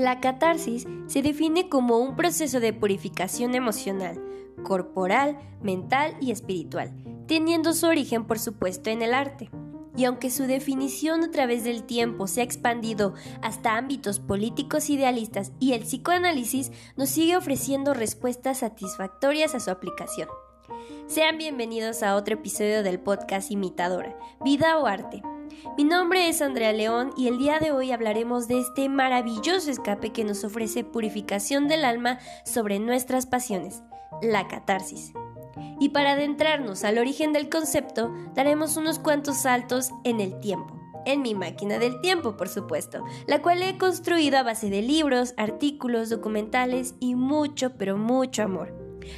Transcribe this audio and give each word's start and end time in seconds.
La 0.00 0.18
catarsis 0.18 0.86
se 1.08 1.20
define 1.20 1.68
como 1.68 1.98
un 1.98 2.16
proceso 2.16 2.58
de 2.58 2.72
purificación 2.72 3.54
emocional, 3.54 4.18
corporal, 4.62 5.38
mental 5.60 6.16
y 6.22 6.30
espiritual, 6.30 6.90
teniendo 7.26 7.74
su 7.74 7.86
origen 7.86 8.24
por 8.24 8.38
supuesto 8.38 8.88
en 8.88 9.02
el 9.02 9.12
arte. 9.12 9.50
Y 9.94 10.06
aunque 10.06 10.30
su 10.30 10.44
definición 10.44 11.22
a 11.22 11.30
través 11.30 11.64
del 11.64 11.84
tiempo 11.84 12.28
se 12.28 12.40
ha 12.40 12.44
expandido 12.44 13.12
hasta 13.42 13.76
ámbitos 13.76 14.20
políticos 14.20 14.88
idealistas 14.88 15.52
y 15.60 15.74
el 15.74 15.82
psicoanálisis 15.82 16.72
nos 16.96 17.10
sigue 17.10 17.36
ofreciendo 17.36 17.92
respuestas 17.92 18.60
satisfactorias 18.60 19.54
a 19.54 19.60
su 19.60 19.70
aplicación. 19.70 20.30
Sean 21.08 21.36
bienvenidos 21.36 22.02
a 22.02 22.16
otro 22.16 22.36
episodio 22.36 22.82
del 22.82 23.00
podcast 23.00 23.50
Imitadora, 23.50 24.18
Vida 24.42 24.78
o 24.78 24.86
Arte. 24.86 25.20
Mi 25.76 25.84
nombre 25.84 26.28
es 26.28 26.42
Andrea 26.42 26.72
León 26.72 27.12
y 27.16 27.28
el 27.28 27.38
día 27.38 27.58
de 27.58 27.72
hoy 27.72 27.92
hablaremos 27.92 28.48
de 28.48 28.60
este 28.60 28.88
maravilloso 28.88 29.70
escape 29.70 30.10
que 30.10 30.24
nos 30.24 30.44
ofrece 30.44 30.84
purificación 30.84 31.68
del 31.68 31.84
alma 31.84 32.18
sobre 32.44 32.78
nuestras 32.78 33.26
pasiones, 33.26 33.82
la 34.22 34.48
catarsis. 34.48 35.12
Y 35.78 35.90
para 35.90 36.12
adentrarnos 36.12 36.84
al 36.84 36.98
origen 36.98 37.32
del 37.32 37.48
concepto, 37.48 38.12
daremos 38.34 38.76
unos 38.76 38.98
cuantos 38.98 39.38
saltos 39.38 39.90
en 40.04 40.20
el 40.20 40.38
tiempo. 40.40 40.78
En 41.06 41.22
mi 41.22 41.34
máquina 41.34 41.78
del 41.78 42.00
tiempo, 42.02 42.36
por 42.36 42.48
supuesto, 42.48 43.04
la 43.26 43.40
cual 43.40 43.62
he 43.62 43.78
construido 43.78 44.38
a 44.38 44.42
base 44.42 44.68
de 44.68 44.82
libros, 44.82 45.34
artículos, 45.36 46.10
documentales 46.10 46.94
y 47.00 47.14
mucho, 47.14 47.76
pero 47.78 47.96
mucho 47.96 48.42
amor. 48.42 48.74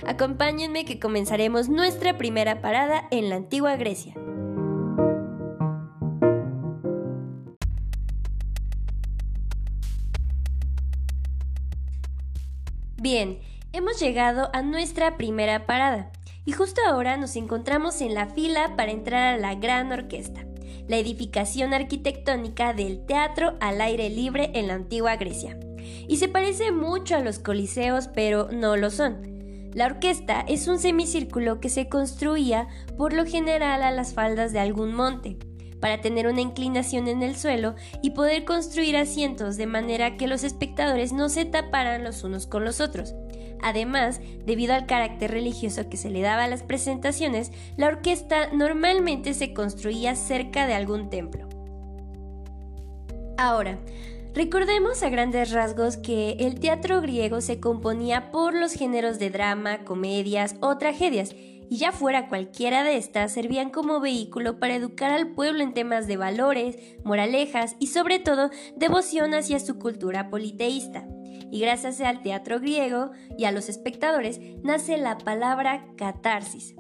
Acompáñenme 0.07 0.85
que 0.85 1.01
comenzaremos 1.01 1.69
nuestra 1.69 2.17
primera 2.17 2.61
parada 2.61 3.09
en 3.11 3.29
la 3.29 3.37
antigua 3.37 3.77
Grecia. 3.77 4.15
Bien, 13.03 13.41
hemos 13.73 13.99
llegado 13.99 14.49
a 14.53 14.63
nuestra 14.63 15.17
primera 15.17 15.67
parada 15.67 16.13
y 16.45 16.53
justo 16.53 16.81
ahora 16.87 17.17
nos 17.17 17.35
encontramos 17.35 18.01
en 18.01 18.15
la 18.15 18.29
fila 18.29 18.77
para 18.77 18.93
entrar 18.93 19.35
a 19.35 19.39
la 19.39 19.57
gran 19.57 19.91
orquesta, 19.91 20.47
la 20.87 20.99
edificación 20.99 21.75
arquitectónica 21.75 22.75
del 22.75 23.05
teatro 23.05 23.57
al 23.61 23.81
aire 23.81 24.09
libre 24.09 24.53
en 24.55 24.69
la 24.69 24.75
antigua 24.75 25.17
Grecia. 25.17 25.59
Y 26.07 26.19
se 26.19 26.29
parece 26.29 26.71
mucho 26.71 27.17
a 27.17 27.21
los 27.23 27.41
coliseos, 27.41 28.07
pero 28.07 28.51
no 28.53 28.77
lo 28.77 28.89
son. 28.89 29.71
La 29.75 29.87
orquesta 29.87 30.45
es 30.47 30.69
un 30.69 30.79
semicírculo 30.79 31.59
que 31.59 31.71
se 31.71 31.89
construía 31.89 32.69
por 32.97 33.15
lo 33.15 33.27
general 33.27 33.83
a 33.83 33.91
las 33.91 34.15
faldas 34.15 34.53
de 34.53 34.61
algún 34.61 34.95
monte, 34.95 35.39
para 35.83 36.01
tener 36.01 36.29
una 36.29 36.41
inclinación 36.41 37.09
en 37.09 37.25
el 37.25 37.35
suelo 37.35 37.75
y 38.03 38.11
poder 38.11 38.45
construir 38.45 38.97
asientos 38.97 39.57
de 39.57 39.67
manera 39.67 40.17
que 40.17 40.29
los 40.29 40.45
espectadores 40.45 41.13
no 41.13 41.29
se 41.29 41.45
taparan 41.45 42.05
los 42.05 42.23
unos 42.23 42.47
con 42.47 42.65
los 42.65 42.81
otros. 42.81 43.17
Además, 43.61 44.21
debido 44.47 44.75
al 44.75 44.87
carácter 44.87 45.33
religioso 45.33 45.89
que 45.89 45.97
se 45.97 46.09
le 46.09 46.21
daba 46.21 46.45
a 46.45 46.49
las 46.49 46.63
presentaciones, 46.63 47.51
la 47.77 47.89
orquesta 47.89 48.53
normalmente 48.53 49.35
se 49.35 49.53
construía 49.53 50.15
cerca 50.15 50.69
de 50.69 50.75
algún 50.75 51.11
templo. 51.11 51.49
Ahora, 53.37 53.81
recordemos 54.35 55.03
a 55.03 55.09
grandes 55.11 55.51
rasgos 55.51 55.97
que 55.97 56.37
el 56.39 56.61
teatro 56.61 57.01
griego 57.01 57.41
se 57.41 57.59
componía 57.59 58.31
por 58.31 58.55
los 58.55 58.75
géneros 58.75 59.19
de 59.19 59.31
drama, 59.31 59.85
comedias 59.85 60.55
o 60.61 60.79
tragedias, 60.79 61.35
y 61.73 61.79
ya 61.79 61.91
fuera 61.91 62.29
cualquiera 62.29 62.85
de 62.85 62.99
estas, 62.99 63.33
servían 63.33 63.71
como 63.71 63.99
vehículo 63.99 64.61
para 64.61 64.75
educar 64.75 65.11
al 65.11 65.33
pueblo 65.33 65.63
en 65.63 65.73
temas 65.73 66.07
de 66.07 66.19
valores, 66.19 66.77
moralejas 67.03 67.77
y 67.79 67.87
sobre 67.87 68.19
todo 68.19 68.51
devoción 68.77 69.33
hacia 69.33 69.59
su 69.59 69.79
cultura 69.79 70.29
politeísta. 70.29 71.07
Y 71.51 71.61
gracias 71.61 72.03
al 72.03 72.21
teatro 72.21 72.61
griego 72.61 73.13
y 73.39 73.47
a 73.47 73.53
los 73.53 73.71
espectadores 73.71 74.39
nace 74.63 74.99
la 74.99 75.17
palabra 75.17 75.87
catarsis, 75.97 76.75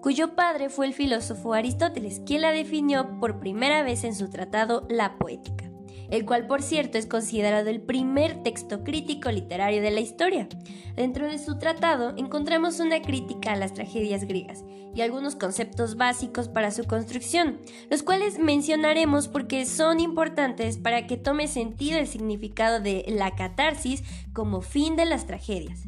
cuyo 0.00 0.34
padre 0.34 0.70
fue 0.70 0.86
el 0.86 0.94
filósofo 0.94 1.52
Aristóteles, 1.52 2.22
quien 2.24 2.40
la 2.40 2.52
definió 2.52 3.20
por 3.20 3.40
primera 3.40 3.82
vez 3.82 4.04
en 4.04 4.14
su 4.14 4.30
tratado 4.30 4.86
La 4.88 5.18
Poética 5.18 5.69
el 6.10 6.24
cual 6.24 6.46
por 6.46 6.62
cierto 6.62 6.98
es 6.98 7.06
considerado 7.06 7.70
el 7.70 7.80
primer 7.80 8.42
texto 8.42 8.84
crítico 8.84 9.30
literario 9.30 9.80
de 9.80 9.90
la 9.90 10.00
historia. 10.00 10.48
Dentro 10.96 11.26
de 11.26 11.38
su 11.38 11.58
tratado 11.58 12.14
encontramos 12.16 12.80
una 12.80 13.00
crítica 13.00 13.52
a 13.52 13.56
las 13.56 13.74
tragedias 13.74 14.24
griegas 14.24 14.64
y 14.94 15.02
algunos 15.02 15.36
conceptos 15.36 15.96
básicos 15.96 16.48
para 16.48 16.70
su 16.70 16.84
construcción, 16.84 17.60
los 17.90 18.02
cuales 18.02 18.38
mencionaremos 18.38 19.28
porque 19.28 19.66
son 19.66 20.00
importantes 20.00 20.78
para 20.78 21.06
que 21.06 21.16
tome 21.16 21.46
sentido 21.46 21.98
el 21.98 22.06
significado 22.06 22.80
de 22.80 23.04
la 23.08 23.34
catarsis 23.36 24.02
como 24.32 24.62
fin 24.62 24.96
de 24.96 25.04
las 25.04 25.26
tragedias. 25.26 25.84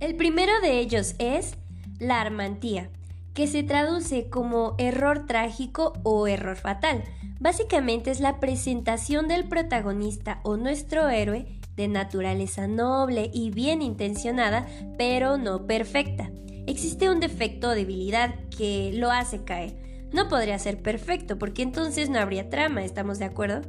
El 0.00 0.16
primero 0.16 0.52
de 0.62 0.78
ellos 0.78 1.14
es 1.18 1.56
la 1.98 2.22
armantía, 2.22 2.90
que 3.34 3.46
se 3.46 3.62
traduce 3.62 4.28
como 4.28 4.74
error 4.78 5.26
trágico 5.26 5.92
o 6.02 6.26
error 6.26 6.56
fatal, 6.56 7.04
Básicamente 7.40 8.10
es 8.10 8.20
la 8.20 8.38
presentación 8.38 9.26
del 9.26 9.48
protagonista 9.48 10.40
o 10.44 10.58
nuestro 10.58 11.08
héroe 11.08 11.46
de 11.74 11.88
naturaleza 11.88 12.68
noble 12.68 13.30
y 13.32 13.50
bien 13.50 13.80
intencionada, 13.80 14.66
pero 14.98 15.38
no 15.38 15.66
perfecta. 15.66 16.30
Existe 16.66 17.08
un 17.08 17.18
defecto 17.18 17.70
o 17.70 17.74
debilidad 17.74 18.34
que 18.50 18.92
lo 18.92 19.10
hace 19.10 19.42
caer. 19.42 19.74
No 20.12 20.28
podría 20.28 20.58
ser 20.58 20.82
perfecto 20.82 21.38
porque 21.38 21.62
entonces 21.62 22.10
no 22.10 22.18
habría 22.18 22.50
trama, 22.50 22.84
¿estamos 22.84 23.18
de 23.18 23.24
acuerdo? 23.24 23.62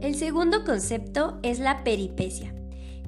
El 0.00 0.14
segundo 0.14 0.64
concepto 0.64 1.38
es 1.42 1.58
la 1.58 1.84
peripecia, 1.84 2.54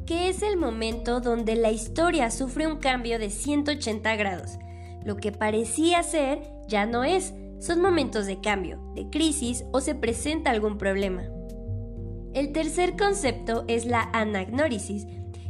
que 0.05 0.29
es 0.29 0.43
el 0.43 0.59
momento 0.59 1.21
donde 1.21 1.57
la 1.57 1.71
historia 1.71 2.31
sufre 2.31 2.67
un 2.67 2.77
cambio 2.77 3.19
de 3.19 3.31
180 3.31 4.15
grados. 4.17 4.59
Lo 5.05 5.17
que 5.17 5.33
parecía 5.33 6.03
ser 6.03 6.43
ya 6.69 6.87
no 6.87 7.05
es, 7.05 7.35
son 7.59 7.81
momentos 7.81 8.27
de 8.27 8.41
cambio, 8.41 8.81
de 8.95 9.09
crisis 9.11 9.65
o 9.73 9.81
se 9.81 9.95
presenta 9.95 10.51
algún 10.51 10.79
problema. 10.79 11.25
El 12.33 12.53
tercer 12.53 12.97
concepto 12.97 13.65
es 13.67 13.87
la 13.87 14.09
anagnórisis, 14.13 15.07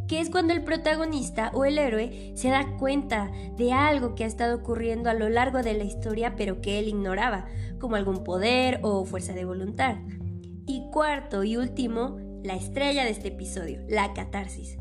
que 0.09 0.21
es 0.21 0.29
cuando 0.29 0.53
el 0.53 0.65
protagonista 0.65 1.53
o 1.55 1.65
el 1.65 1.79
héroe 1.79 2.33
se 2.35 2.49
da 2.49 2.77
cuenta 2.79 3.31
de 3.57 3.73
algo 3.73 4.15
que 4.17 4.25
ha 4.25 4.27
estado 4.27 4.57
ocurriendo 4.57 5.09
a 5.09 5.15
lo 5.15 5.29
largo 5.29 5.63
de 5.63 5.75
la 5.75 5.85
historia 5.85 6.35
pero 6.37 6.61
que 6.61 6.81
él 6.81 6.89
ignoraba, 6.89 7.47
como 7.79 7.97
algún 7.97 8.25
poder 8.25 8.81
o 8.83 9.05
fuerza 9.05 9.35
de 9.35 9.45
voluntad. 9.45 9.99
Y 10.67 10.89
cuarto 10.91 11.45
y 11.45 11.57
último, 11.57 12.19
la 12.43 12.55
estrella 12.55 13.05
de 13.05 13.11
este 13.11 13.29
episodio, 13.29 13.83
la 13.89 14.13
catarsis. 14.13 14.79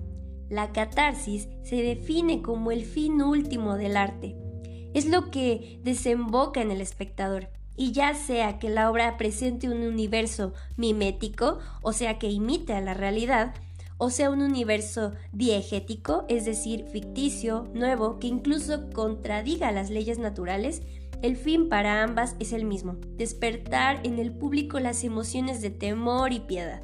La 0.49 0.71
catarsis 0.71 1.47
se 1.63 1.75
define 1.83 2.41
como 2.41 2.71
el 2.71 2.83
fin 2.83 3.21
último 3.21 3.75
del 3.75 3.97
arte, 3.97 4.35
es 4.93 5.05
lo 5.05 5.31
que 5.31 5.79
desemboca 5.83 6.61
en 6.61 6.71
el 6.71 6.81
espectador. 6.81 7.49
Y 7.75 7.91
ya 7.93 8.13
sea 8.13 8.59
que 8.59 8.69
la 8.69 8.91
obra 8.91 9.17
presente 9.17 9.69
un 9.69 9.83
universo 9.83 10.53
mimético, 10.75 11.59
o 11.81 11.93
sea 11.93 12.19
que 12.19 12.27
imite 12.27 12.73
a 12.73 12.81
la 12.81 12.93
realidad, 12.93 13.53
o 13.97 14.09
sea 14.09 14.29
un 14.29 14.41
universo 14.41 15.13
diegético, 15.31 16.25
es 16.27 16.45
decir, 16.45 16.85
ficticio, 16.91 17.67
nuevo, 17.73 18.19
que 18.19 18.27
incluso 18.27 18.89
contradiga 18.89 19.71
las 19.71 19.89
leyes 19.89 20.19
naturales, 20.19 20.81
el 21.21 21.35
fin 21.35 21.69
para 21.69 22.03
ambas 22.03 22.35
es 22.39 22.53
el 22.53 22.65
mismo, 22.65 22.97
despertar 23.17 24.01
en 24.03 24.19
el 24.19 24.31
público 24.31 24.79
las 24.79 25.03
emociones 25.03 25.61
de 25.61 25.69
temor 25.69 26.33
y 26.33 26.39
piedad. 26.41 26.81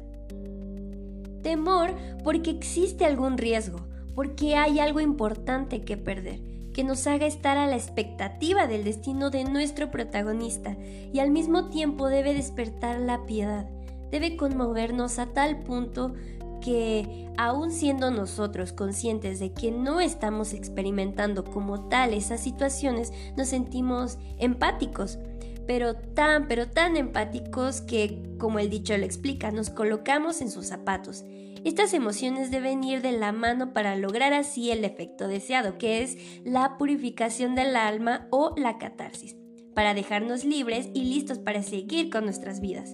Temor 1.42 1.94
porque 2.22 2.50
existe 2.50 3.04
algún 3.04 3.38
riesgo, 3.38 3.86
porque 4.14 4.56
hay 4.56 4.78
algo 4.78 5.00
importante 5.00 5.82
que 5.82 5.96
perder 5.96 6.55
que 6.76 6.84
nos 6.84 7.06
haga 7.06 7.24
estar 7.24 7.56
a 7.56 7.66
la 7.66 7.74
expectativa 7.74 8.66
del 8.66 8.84
destino 8.84 9.30
de 9.30 9.44
nuestro 9.44 9.90
protagonista 9.90 10.76
y 11.10 11.20
al 11.20 11.30
mismo 11.30 11.70
tiempo 11.70 12.10
debe 12.10 12.34
despertar 12.34 13.00
la 13.00 13.24
piedad, 13.24 13.66
debe 14.10 14.36
conmovernos 14.36 15.18
a 15.18 15.24
tal 15.24 15.60
punto 15.60 16.12
que, 16.60 17.30
aun 17.38 17.72
siendo 17.72 18.10
nosotros 18.10 18.74
conscientes 18.74 19.40
de 19.40 19.54
que 19.54 19.70
no 19.70 20.00
estamos 20.00 20.52
experimentando 20.52 21.44
como 21.44 21.88
tal 21.88 22.12
esas 22.12 22.42
situaciones, 22.42 23.10
nos 23.38 23.48
sentimos 23.48 24.18
empáticos, 24.36 25.18
pero 25.66 25.94
tan, 25.94 26.46
pero 26.46 26.68
tan 26.68 26.98
empáticos 26.98 27.80
que, 27.80 28.22
como 28.36 28.58
el 28.58 28.68
dicho 28.68 28.94
lo 28.98 29.06
explica, 29.06 29.50
nos 29.50 29.70
colocamos 29.70 30.42
en 30.42 30.50
sus 30.50 30.66
zapatos 30.66 31.24
estas 31.68 31.94
emociones 31.94 32.52
deben 32.52 32.84
ir 32.84 33.02
de 33.02 33.10
la 33.10 33.32
mano 33.32 33.72
para 33.72 33.96
lograr 33.96 34.32
así 34.32 34.70
el 34.70 34.84
efecto 34.84 35.26
deseado, 35.26 35.78
que 35.78 36.02
es 36.02 36.16
la 36.44 36.78
purificación 36.78 37.56
del 37.56 37.74
alma 37.74 38.28
o 38.30 38.54
la 38.56 38.78
catarsis, 38.78 39.36
para 39.74 39.92
dejarnos 39.92 40.44
libres 40.44 40.88
y 40.94 41.06
listos 41.06 41.40
para 41.40 41.64
seguir 41.64 42.08
con 42.08 42.24
nuestras 42.24 42.60
vidas. 42.60 42.92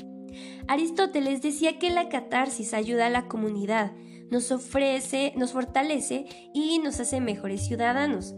Aristóteles 0.69 1.43
decía 1.43 1.79
que 1.79 1.91
la 1.91 2.09
catarsis 2.09 2.73
ayuda 2.73 3.09
a 3.09 3.11
la 3.11 3.29
comunidad, 3.29 3.93
nos 4.31 4.51
ofrece, 4.51 5.35
nos 5.37 5.53
fortalece 5.53 6.25
y 6.55 6.79
nos 6.79 6.99
hace 6.99 7.21
mejores 7.21 7.67
ciudadanos, 7.67 8.35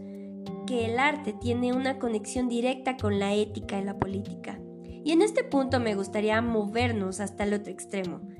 que 0.67 0.83
el 0.83 0.99
arte 0.99 1.31
tiene 1.31 1.71
una 1.71 1.97
conexión 1.97 2.49
directa 2.49 2.97
con 2.97 3.19
la 3.19 3.33
ética 3.33 3.79
y 3.79 3.85
la 3.85 3.97
política. 3.97 4.59
Y 5.05 5.13
en 5.13 5.21
este 5.21 5.45
punto 5.45 5.79
me 5.79 5.95
gustaría 5.95 6.41
movernos 6.41 7.21
hasta 7.21 7.45
el 7.45 7.53
otro 7.53 7.71
extremo 7.71 8.34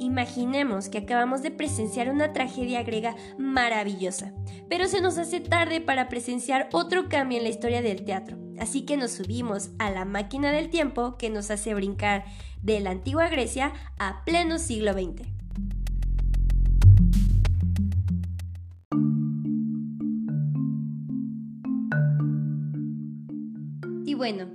Imaginemos 0.00 0.88
que 0.88 0.98
acabamos 0.98 1.42
de 1.42 1.50
presenciar 1.50 2.10
una 2.10 2.32
tragedia 2.32 2.82
griega 2.82 3.14
maravillosa, 3.38 4.32
pero 4.68 4.88
se 4.88 5.00
nos 5.00 5.18
hace 5.18 5.40
tarde 5.40 5.80
para 5.80 6.08
presenciar 6.08 6.68
otro 6.72 7.08
cambio 7.08 7.38
en 7.38 7.44
la 7.44 7.50
historia 7.50 7.80
del 7.80 8.04
teatro, 8.04 8.36
así 8.58 8.84
que 8.84 8.96
nos 8.96 9.12
subimos 9.12 9.70
a 9.78 9.90
la 9.90 10.04
máquina 10.04 10.50
del 10.52 10.70
tiempo 10.70 11.16
que 11.16 11.30
nos 11.30 11.50
hace 11.50 11.74
brincar 11.74 12.24
de 12.62 12.80
la 12.80 12.90
antigua 12.90 13.28
Grecia 13.28 13.72
a 13.98 14.24
pleno 14.24 14.58
siglo 14.58 14.92
XX. 14.92 15.28
Y 24.06 24.14
bueno, 24.14 24.46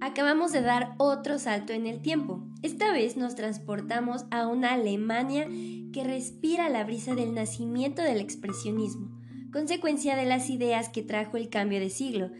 acabamos 0.00 0.52
de 0.52 0.62
dar 0.62 0.94
otro 0.98 1.38
salto 1.38 1.72
en 1.72 1.86
el 1.86 2.00
tiempo. 2.00 2.53
Esta 2.64 2.92
vez 2.92 3.18
nos 3.18 3.34
transportamos 3.34 4.24
a 4.30 4.46
una 4.46 4.72
Alemania 4.72 5.46
que 5.92 6.02
respira 6.02 6.70
la 6.70 6.82
brisa 6.82 7.14
del 7.14 7.34
nacimiento 7.34 8.00
del 8.00 8.22
expresionismo, 8.22 9.20
consecuencia 9.52 10.16
de 10.16 10.24
las 10.24 10.48
ideas 10.48 10.88
que 10.88 11.02
trajo 11.02 11.36
el 11.36 11.50
cambio 11.50 11.78
de 11.78 11.90
siglo, 11.90 12.30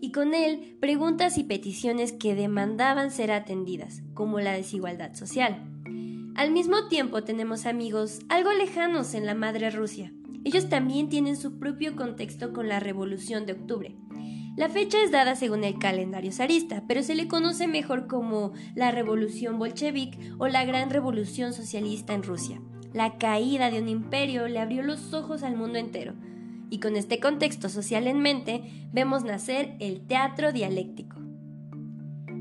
y 0.00 0.12
con 0.12 0.34
él 0.34 0.76
preguntas 0.78 1.36
y 1.36 1.42
peticiones 1.42 2.12
que 2.12 2.36
demandaban 2.36 3.10
ser 3.10 3.32
atendidas, 3.32 4.04
como 4.14 4.38
la 4.38 4.52
desigualdad 4.52 5.14
social. 5.14 5.64
Al 6.36 6.52
mismo 6.52 6.86
tiempo 6.86 7.24
tenemos 7.24 7.66
amigos 7.66 8.20
algo 8.28 8.52
lejanos 8.52 9.14
en 9.14 9.26
la 9.26 9.34
madre 9.34 9.72
Rusia. 9.72 10.12
Ellos 10.44 10.68
también 10.68 11.08
tienen 11.08 11.36
su 11.36 11.58
propio 11.58 11.96
contexto 11.96 12.52
con 12.52 12.68
la 12.68 12.78
Revolución 12.78 13.46
de 13.46 13.54
Octubre. 13.54 13.96
La 14.54 14.68
fecha 14.68 15.02
es 15.02 15.10
dada 15.10 15.34
según 15.34 15.64
el 15.64 15.78
calendario 15.78 16.30
zarista, 16.30 16.84
pero 16.86 17.02
se 17.02 17.14
le 17.14 17.26
conoce 17.26 17.66
mejor 17.68 18.06
como 18.06 18.52
la 18.74 18.90
Revolución 18.90 19.58
Bolchevique 19.58 20.18
o 20.38 20.46
la 20.46 20.66
Gran 20.66 20.90
Revolución 20.90 21.54
Socialista 21.54 22.12
en 22.12 22.22
Rusia. 22.22 22.60
La 22.92 23.16
caída 23.16 23.70
de 23.70 23.80
un 23.80 23.88
imperio 23.88 24.46
le 24.48 24.58
abrió 24.58 24.82
los 24.82 25.14
ojos 25.14 25.42
al 25.42 25.56
mundo 25.56 25.78
entero, 25.78 26.12
y 26.68 26.80
con 26.80 26.96
este 26.96 27.18
contexto 27.18 27.70
social 27.70 28.06
en 28.06 28.20
mente 28.20 28.62
vemos 28.92 29.24
nacer 29.24 29.74
el 29.80 30.06
teatro 30.06 30.52
dialéctico. 30.52 31.16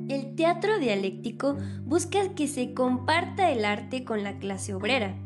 El 0.09 0.35
teatro 0.35 0.79
dialéctico 0.79 1.55
busca 1.85 2.33
que 2.33 2.49
se 2.49 2.73
comparta 2.73 3.51
el 3.51 3.63
arte 3.63 4.03
con 4.03 4.21
la 4.23 4.37
clase 4.37 4.73
obrera, 4.73 5.17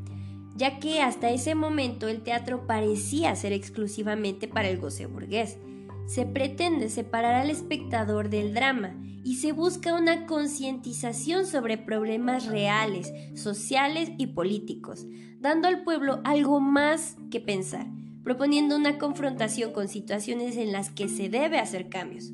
ya 0.56 0.78
que 0.78 1.02
hasta 1.02 1.32
ese 1.32 1.56
momento 1.56 2.08
el 2.08 2.22
teatro 2.22 2.68
parecía 2.68 3.36
ser 3.36 3.54
exclusivamente 3.54 4.48
para 4.48 4.70
el 4.70 4.78
goce 4.78 5.08
burgués 5.08 5.58
se 6.06 6.26
pretende 6.26 6.90
separar 6.90 7.36
al 7.36 7.50
espectador 7.50 8.30
del 8.30 8.54
drama 8.54 8.96
y 9.24 9.38
se 9.38 9.52
busca 9.52 9.96
una 9.96 10.28
concientización 10.28 11.46
sobre 11.46 11.78
problemas 11.78 12.46
reales, 12.46 13.12
sociales 13.34 14.12
y 14.18 14.28
políticos, 14.28 15.08
dando 15.40 15.68
al 15.68 15.84
pueblo 15.84 16.22
algo 16.24 16.60
más 16.60 17.18
que 17.32 17.40
pensar, 17.40 17.88
proponiendo 18.24 18.76
una 18.76 19.00
confrontación 19.00 19.74
con 19.74 19.88
situaciones 19.88 20.58
en 20.58 20.72
las 20.72 20.92
que 20.92 21.08
se 21.08 21.30
debe 21.30 21.58
hacer 21.58 21.90
cambios. 21.90 22.34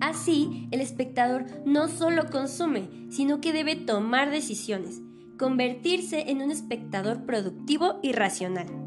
Así, 0.00 0.68
el 0.70 0.80
espectador 0.80 1.46
no 1.64 1.88
solo 1.88 2.26
consume, 2.30 2.88
sino 3.10 3.40
que 3.40 3.52
debe 3.52 3.74
tomar 3.74 4.30
decisiones, 4.30 5.00
convertirse 5.38 6.30
en 6.30 6.42
un 6.42 6.50
espectador 6.50 7.24
productivo 7.24 7.98
y 8.02 8.12
racional. 8.12 8.83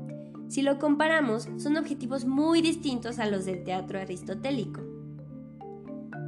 Si 0.47 0.61
lo 0.61 0.79
comparamos, 0.79 1.49
son 1.57 1.77
objetivos 1.77 2.25
muy 2.25 2.61
distintos 2.61 3.19
a 3.19 3.25
los 3.25 3.45
del 3.45 3.63
teatro 3.63 3.99
aristotélico. 3.99 4.81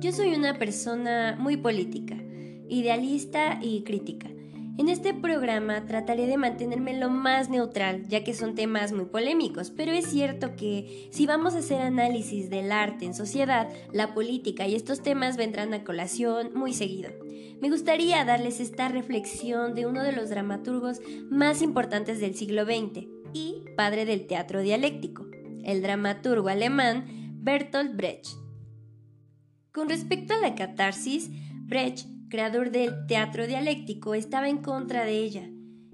Yo 0.01 0.11
soy 0.11 0.33
una 0.33 0.57
persona 0.57 1.37
muy 1.39 1.57
política, 1.57 2.15
idealista 2.67 3.59
y 3.61 3.83
crítica. 3.83 4.29
En 4.77 4.87
este 4.87 5.13
programa 5.13 5.85
trataré 5.85 6.25
de 6.25 6.37
mantenerme 6.37 6.97
lo 6.97 7.09
más 7.09 7.49
neutral, 7.49 8.07
ya 8.07 8.23
que 8.23 8.33
son 8.33 8.55
temas 8.55 8.93
muy 8.93 9.05
polémicos, 9.05 9.71
pero 9.71 9.91
es 9.91 10.05
cierto 10.05 10.55
que 10.55 11.09
si 11.11 11.25
vamos 11.25 11.53
a 11.53 11.59
hacer 11.59 11.81
análisis 11.81 12.49
del 12.49 12.71
arte 12.71 13.03
en 13.03 13.13
sociedad, 13.13 13.67
la 13.91 14.13
política 14.13 14.67
y 14.67 14.75
estos 14.75 15.01
temas 15.01 15.35
vendrán 15.35 15.73
a 15.73 15.83
colación 15.83 16.51
muy 16.53 16.71
seguido. 16.73 17.09
Me 17.59 17.69
gustaría 17.69 18.23
darles 18.23 18.61
esta 18.61 18.87
reflexión 18.87 19.75
de 19.75 19.85
uno 19.85 20.01
de 20.01 20.13
los 20.13 20.29
dramaturgos 20.29 21.01
más 21.29 21.61
importantes 21.61 22.21
del 22.21 22.35
siglo 22.35 22.63
XX, 22.63 23.18
y 23.33 23.65
padre 23.75 24.05
del 24.05 24.27
teatro 24.27 24.61
dialéctico, 24.61 25.27
el 25.63 25.81
dramaturgo 25.81 26.49
alemán 26.49 27.05
Bertolt 27.41 27.95
Brecht. 27.95 28.27
Con 29.71 29.89
respecto 29.89 30.33
a 30.33 30.37
la 30.37 30.55
catarsis, 30.55 31.29
Brecht, 31.67 32.07
creador 32.29 32.71
del 32.71 33.05
teatro 33.07 33.47
dialéctico, 33.47 34.13
estaba 34.13 34.49
en 34.49 34.57
contra 34.57 35.05
de 35.05 35.17
ella. 35.19 35.49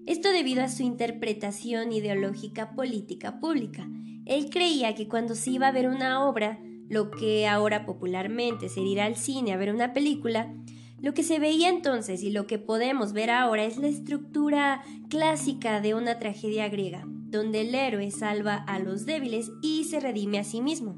Esto 0.05 0.31
debido 0.31 0.63
a 0.63 0.69
su 0.69 0.83
interpretación 0.83 1.91
ideológica 1.91 2.71
política 2.71 3.39
pública. 3.39 3.87
Él 4.25 4.49
creía 4.49 4.95
que 4.95 5.07
cuando 5.07 5.35
se 5.35 5.51
iba 5.51 5.67
a 5.67 5.71
ver 5.71 5.87
una 5.87 6.25
obra, 6.25 6.59
lo 6.87 7.11
que 7.11 7.47
ahora 7.47 7.85
popularmente 7.85 8.69
sería 8.69 9.05
al 9.05 9.15
cine 9.15 9.53
a 9.53 9.57
ver 9.57 9.73
una 9.73 9.93
película, 9.93 10.53
lo 11.01 11.13
que 11.13 11.23
se 11.23 11.39
veía 11.39 11.69
entonces 11.69 12.23
y 12.23 12.31
lo 12.31 12.47
que 12.47 12.57
podemos 12.57 13.13
ver 13.13 13.29
ahora 13.29 13.65
es 13.65 13.77
la 13.77 13.87
estructura 13.87 14.81
clásica 15.09 15.81
de 15.81 15.93
una 15.93 16.19
tragedia 16.19 16.69
griega, 16.69 17.05
donde 17.25 17.61
el 17.61 17.75
héroe 17.75 18.11
salva 18.11 18.55
a 18.55 18.79
los 18.79 19.05
débiles 19.05 19.51
y 19.61 19.83
se 19.85 19.99
redime 19.99 20.39
a 20.39 20.43
sí 20.43 20.61
mismo. 20.61 20.97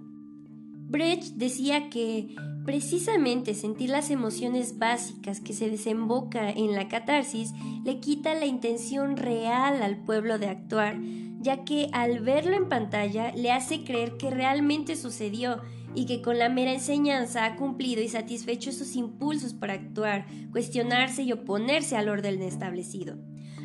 Brecht 0.90 1.34
decía 1.36 1.90
que 1.90 2.36
precisamente 2.66 3.54
sentir 3.54 3.90
las 3.90 4.10
emociones 4.10 4.78
básicas 4.78 5.42
que 5.42 5.54
se 5.54 5.70
desemboca 5.70 6.50
en 6.50 6.74
la 6.76 6.88
catarsis 6.88 7.54
le 7.84 8.00
quita 8.00 8.34
la 8.34 8.46
intención 8.46 9.18
real 9.18 9.82
al 9.82 10.04
pueblo 10.04 10.38
de 10.38 10.48
actuar, 10.48 10.98
ya 11.40 11.66
que 11.66 11.90
al 11.92 12.22
verlo 12.22 12.56
en 12.56 12.70
pantalla 12.70 13.32
le 13.34 13.52
hace 13.52 13.84
creer 13.84 14.18
que 14.18 14.30
realmente 14.30 14.96
sucedió 14.96 15.62
y 15.94 16.06
que 16.06 16.22
con 16.22 16.38
la 16.38 16.48
mera 16.48 16.74
enseñanza 16.74 17.46
ha 17.46 17.56
cumplido 17.56 18.02
y 18.02 18.08
satisfecho 18.08 18.72
sus 18.72 18.96
impulsos 18.96 19.54
para 19.54 19.74
actuar, 19.74 20.26
cuestionarse 20.52 21.24
y 21.24 21.32
oponerse 21.32 21.98
al 21.98 22.08
orden 22.08 22.42
establecido. 22.42 23.18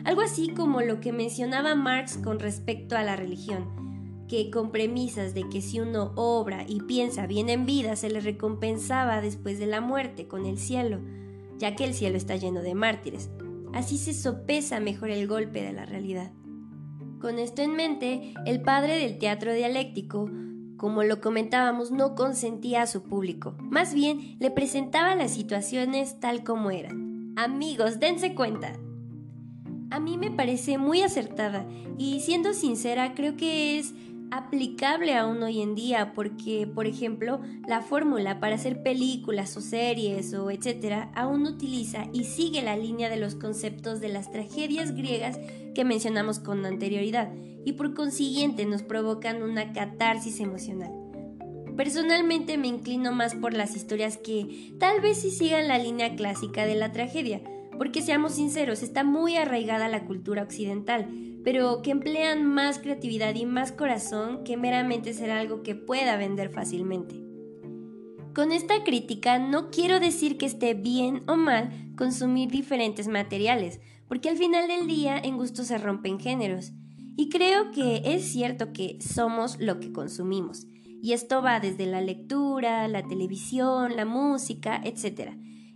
Algo 0.05 0.21
así 0.21 0.49
como 0.49 0.81
lo 0.81 1.01
que 1.01 1.13
mencionaba 1.13 1.75
Marx 1.75 2.17
con 2.17 2.41
respecto 2.41 2.97
a 2.97 3.05
la 3.05 3.15
religión, 3.15 4.27
que 4.29 4.51
con 4.51 4.73
premisas 4.73 5.35
de 5.35 5.49
que 5.49 5.61
si 5.61 5.79
uno 5.79 6.13
obra 6.17 6.65
y 6.67 6.81
piensa 6.81 7.27
bien 7.27 7.49
en 7.49 7.67
vida 7.67 7.95
se 7.95 8.11
le 8.11 8.21
recompensaba 8.21 9.21
después 9.21 9.59
de 9.59 9.67
la 9.67 9.81
muerte 9.81 10.27
con 10.27 10.47
el 10.47 10.59
cielo, 10.59 11.01
ya 11.59 11.77
que 11.77 11.85
el 11.85 11.94
cielo 11.94 12.17
está 12.17 12.35
lleno 12.37 12.63
de 12.63 12.75
mártires. 12.75 13.31
Así 13.73 13.97
se 13.97 14.13
sopesa 14.13 14.81
mejor 14.81 15.11
el 15.11 15.29
golpe 15.29 15.63
de 15.63 15.73
la 15.73 15.87
realidad. 15.87 16.32
Con 17.21 17.39
esto 17.39 17.63
en 17.63 17.77
mente, 17.77 18.35
el 18.44 18.61
padre 18.63 18.99
del 18.99 19.19
teatro 19.19 19.53
dialéctico, 19.53 20.29
como 20.77 21.05
lo 21.05 21.21
comentábamos, 21.21 21.93
no 21.93 22.17
consentía 22.17 22.82
a 22.82 22.87
su 22.89 23.05
público, 23.05 23.55
más 23.61 23.94
bien 23.94 24.37
le 24.41 24.51
presentaba 24.51 25.15
las 25.15 25.32
situaciones 25.32 26.19
tal 26.19 26.43
como 26.43 26.73
eran. 26.73 27.35
Amigos, 27.37 28.01
dense 28.01 28.35
cuenta, 28.35 28.73
a 29.93 30.01
mí 30.01 30.17
me 30.17 30.31
parece 30.31 30.79
muy 30.79 31.03
acertada 31.03 31.67
y 31.99 32.20
siendo 32.20 32.55
sincera 32.55 33.15
creo 33.15 33.37
que 33.37 33.79
es 33.79 33.93
aplicable 34.31 35.15
aún 35.15 35.43
hoy 35.43 35.61
en 35.61 35.75
día 35.75 36.15
porque, 36.15 36.67
por 36.67 36.87
ejemplo, 36.87 37.43
la 37.69 37.82
fórmula 37.82 38.41
para 38.41 38.55
hacer 38.55 38.82
películas 38.82 39.55
o 39.58 39.61
series 39.61 40.32
o 40.32 40.51
etcétera 40.51 41.13
aún 41.15 41.46
utiliza 41.46 42.06
y 42.15 42.25
sigue 42.25 42.63
la 42.63 42.75
línea 42.75 43.11
de 43.11 43.19
los 43.19 43.34
conceptos 43.34 44.01
de 44.01 44.08
las 44.08 44.32
tragedias 44.32 44.94
griegas 44.94 45.39
que 45.75 45.84
mencionamos 45.84 46.39
con 46.39 46.65
anterioridad 46.65 47.31
y 47.67 47.72
por 47.72 47.93
consiguiente 47.93 48.65
nos 48.65 48.82
provocan 48.82 49.43
una 49.43 49.75
catarsis 49.75 50.41
emocional. 50.41 50.91
Personalmente 51.77 52.56
me 52.56 52.69
inclino 52.69 53.13
más 53.13 53.34
por 53.34 53.53
las 53.53 53.77
historias 53.77 54.17
que 54.17 54.72
tal 54.79 55.03
vez 55.03 55.19
sí 55.19 55.31
sigan 55.31 55.69
la 55.69 55.77
línea 55.77 56.17
clásica 56.17 56.65
de 56.65 56.77
la 56.77 56.93
tragedia, 56.93 57.43
porque 57.82 58.01
seamos 58.01 58.34
sinceros, 58.34 58.81
está 58.84 59.03
muy 59.03 59.34
arraigada 59.34 59.89
la 59.89 60.05
cultura 60.05 60.44
occidental, 60.44 61.08
pero 61.43 61.82
que 61.82 61.91
emplean 61.91 62.46
más 62.46 62.79
creatividad 62.79 63.34
y 63.34 63.44
más 63.44 63.72
corazón 63.72 64.44
que 64.44 64.56
meramente 64.56 65.12
ser 65.12 65.32
algo 65.32 65.65
que 65.65 65.74
pueda 65.74 66.17
vender 66.17 66.51
fácilmente. 66.51 67.17
Con 68.36 68.53
esta 68.53 68.84
crítica 68.84 69.41
no 69.41 69.72
quiero 69.72 69.98
decir 69.98 70.39
que 70.39 70.46
esté 70.46 70.74
bien 70.74 71.24
o 71.27 71.34
mal 71.34 71.70
consumir 71.96 72.53
diferentes 72.53 73.08
materiales, 73.08 73.81
porque 74.06 74.29
al 74.29 74.36
final 74.36 74.69
del 74.69 74.86
día 74.86 75.19
en 75.19 75.36
gusto 75.36 75.65
se 75.65 75.77
rompen 75.77 76.20
géneros. 76.20 76.70
Y 77.17 77.31
creo 77.31 77.72
que 77.72 78.03
es 78.05 78.22
cierto 78.27 78.72
que 78.72 78.98
somos 79.01 79.58
lo 79.58 79.81
que 79.81 79.91
consumimos. 79.91 80.69
Y 81.03 81.15
esto 81.15 81.43
va 81.43 81.58
desde 81.58 81.86
la 81.86 82.01
lectura, 82.01 82.86
la 82.86 83.03
televisión, 83.08 83.96
la 83.96 84.05
música, 84.05 84.81
etc 84.84 85.32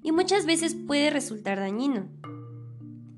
y 0.06 0.12
muchas 0.12 0.46
veces 0.46 0.76
puede 0.76 1.10
resultar 1.10 1.58
dañino. 1.58 2.06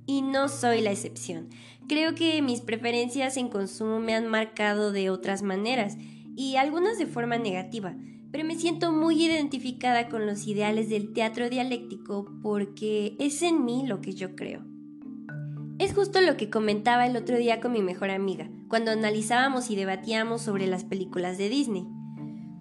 Y 0.07 0.23
no 0.23 0.49
soy 0.49 0.80
la 0.80 0.90
excepción. 0.90 1.50
Creo 1.87 2.14
que 2.14 2.40
mis 2.40 2.62
preferencias 2.62 3.37
en 3.37 3.50
consumo 3.50 4.00
me 4.00 4.14
han 4.14 4.26
marcado 4.26 4.90
de 4.90 5.11
otras 5.11 5.42
maneras 5.42 5.99
y 6.35 6.57
algunas 6.57 6.97
de 6.99 7.04
forma 7.04 7.37
negativa, 7.37 7.95
pero 8.33 8.47
me 8.47 8.57
siento 8.57 8.90
muy 8.90 9.23
identificada 9.23 10.09
con 10.09 10.25
los 10.25 10.47
ideales 10.47 10.88
del 10.88 11.12
teatro 11.12 11.50
dialéctico 11.50 12.33
porque 12.42 13.16
es 13.18 13.42
en 13.42 13.66
mí 13.66 13.87
lo 13.87 14.00
que 14.00 14.14
yo 14.14 14.35
creo. 14.35 14.64
Es 15.78 15.95
justo 15.95 16.23
lo 16.23 16.38
que 16.38 16.49
comentaba 16.49 17.07
el 17.07 17.18
otro 17.18 17.37
día 17.37 17.61
con 17.61 17.73
mi 17.73 17.83
mejor 17.83 18.09
amiga, 18.09 18.49
cuando 18.66 18.92
analizábamos 18.92 19.71
y 19.71 19.76
debatíamos 19.76 20.40
sobre 20.40 20.66
las 20.66 20.85
películas 20.85 21.37
de 21.37 21.50
Disney. 21.50 21.87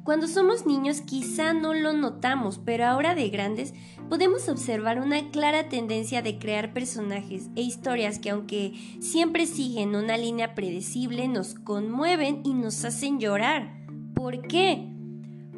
Cuando 0.08 0.30
somos 0.30 0.66
niños 0.66 1.02
quizá 1.02 1.52
no 1.52 1.74
lo 1.74 1.92
notamos, 1.92 2.62
pero 2.64 2.86
ahora 2.86 3.14
de 3.14 3.28
grandes 3.28 3.74
podemos 4.08 4.48
observar 4.48 5.02
una 5.02 5.32
clara 5.32 5.68
tendencia 5.68 6.22
de 6.22 6.40
crear 6.40 6.72
personajes 6.72 7.50
e 7.58 7.62
historias 7.62 8.18
que 8.18 8.30
aunque 8.30 8.72
siempre 9.02 9.46
siguen 9.46 9.98
una 9.98 10.16
línea 10.16 10.56
predecible, 10.56 11.28
nos 11.28 11.56
conmueven 11.56 12.40
y 12.46 12.54
nos 12.54 12.86
hacen 12.86 13.20
llorar. 13.20 13.86
¿Por 14.14 14.48
qué? 14.48 14.88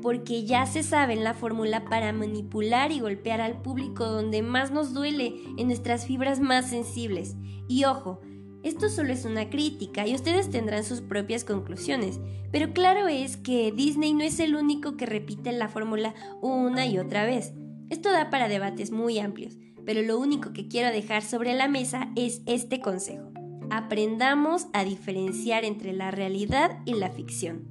Porque 0.02 0.44
ya 0.46 0.66
se 0.66 0.82
sabe 0.82 1.16
la 1.16 1.36
fórmula 1.36 1.86
para 1.86 2.12
manipular 2.12 2.92
y 2.92 3.02
golpear 3.02 3.42
al 3.42 3.62
público 3.62 4.08
donde 4.08 4.42
más 4.42 4.72
nos 4.72 4.96
duele, 4.96 5.36
en 5.60 5.68
nuestras 5.68 6.08
fibras 6.08 6.40
más 6.40 6.72
sensibles. 6.72 7.36
Y 7.68 7.84
ojo, 7.86 8.20
esto 8.64 8.90
solo 8.90 9.14
es 9.14 9.26
una 9.26 9.50
crítica 9.50 10.06
y 10.06 10.16
ustedes 10.16 10.50
tendrán 10.50 10.84
sus 10.84 11.02
propias 11.02 11.44
conclusiones, 11.44 12.20
pero 12.52 12.74
claro 12.74 13.08
es 13.08 13.38
que 13.38 13.72
Disney 13.72 14.14
no 14.14 14.24
es 14.24 14.40
el 14.40 14.56
único 14.56 14.98
que 14.98 15.06
repite 15.06 15.52
la 15.52 15.70
fórmula 15.70 16.14
una 16.42 16.86
y 16.86 16.98
otra 16.98 17.26
vez. 17.26 17.54
Esto 17.90 18.12
da 18.12 18.30
para 18.30 18.48
debates 18.48 18.92
muy 18.92 19.20
amplios, 19.20 19.58
pero 19.86 20.02
lo 20.02 20.20
único 20.20 20.52
que 20.54 20.68
quiero 20.68 20.94
dejar 20.94 21.24
sobre 21.24 21.54
la 21.54 21.68
mesa 21.68 22.12
es 22.16 22.42
este 22.46 22.82
consejo. 22.82 23.32
Aprendamos 23.70 24.68
a 24.74 24.84
diferenciar 24.84 25.64
entre 25.64 25.94
la 25.94 26.12
realidad 26.12 26.80
y 26.86 26.96
la 26.96 27.10
ficción. 27.10 27.68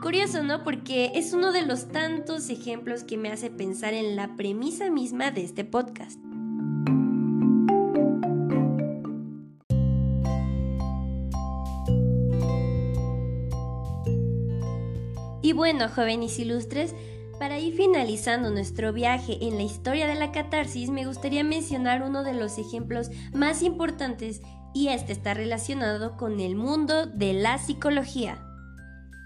Curioso, 0.00 0.42
¿no? 0.42 0.62
Porque 0.62 1.12
es 1.14 1.32
uno 1.32 1.52
de 1.52 1.64
los 1.64 1.88
tantos 1.88 2.50
ejemplos 2.50 3.04
que 3.04 3.16
me 3.16 3.30
hace 3.30 3.50
pensar 3.50 3.94
en 3.94 4.16
la 4.16 4.36
premisa 4.36 4.90
misma 4.90 5.30
de 5.30 5.42
este 5.42 5.64
podcast. 5.64 6.20
Bueno, 15.56 15.88
jóvenes 15.88 16.38
ilustres, 16.38 16.94
para 17.38 17.58
ir 17.58 17.74
finalizando 17.74 18.50
nuestro 18.50 18.92
viaje 18.92 19.38
en 19.40 19.56
la 19.56 19.62
historia 19.62 20.06
de 20.06 20.14
la 20.14 20.30
catarsis, 20.30 20.90
me 20.90 21.06
gustaría 21.06 21.44
mencionar 21.44 22.02
uno 22.02 22.22
de 22.22 22.34
los 22.34 22.58
ejemplos 22.58 23.10
más 23.32 23.62
importantes 23.62 24.42
y 24.74 24.88
este 24.88 25.12
está 25.12 25.34
relacionado 25.34 26.16
con 26.16 26.40
el 26.40 26.56
mundo 26.56 27.06
de 27.06 27.32
la 27.32 27.58
psicología. 27.58 28.42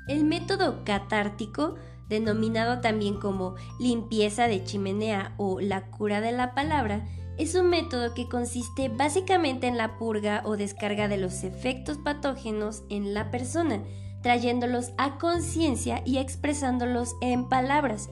El 0.08 0.24
método 0.24 0.84
catártico, 0.84 1.74
denominado 2.08 2.80
también 2.80 3.18
como 3.20 3.54
limpieza 3.78 4.48
de 4.48 4.64
chimenea 4.64 5.34
o 5.36 5.60
la 5.60 5.90
cura 5.90 6.20
de 6.20 6.32
la 6.32 6.54
palabra, 6.54 7.04
es 7.38 7.54
un 7.54 7.70
método 7.70 8.14
que 8.14 8.28
consiste 8.28 8.88
básicamente 8.88 9.66
en 9.66 9.76
la 9.76 9.98
purga 9.98 10.42
o 10.44 10.56
descarga 10.56 11.08
de 11.08 11.16
los 11.16 11.42
efectos 11.42 11.98
patógenos 11.98 12.82
en 12.88 13.14
la 13.14 13.30
persona, 13.30 13.82
trayéndolos 14.22 14.92
a 14.98 15.18
conciencia 15.18 16.02
y 16.04 16.18
expresándolos 16.18 17.14
en 17.20 17.48
palabras. 17.48 18.10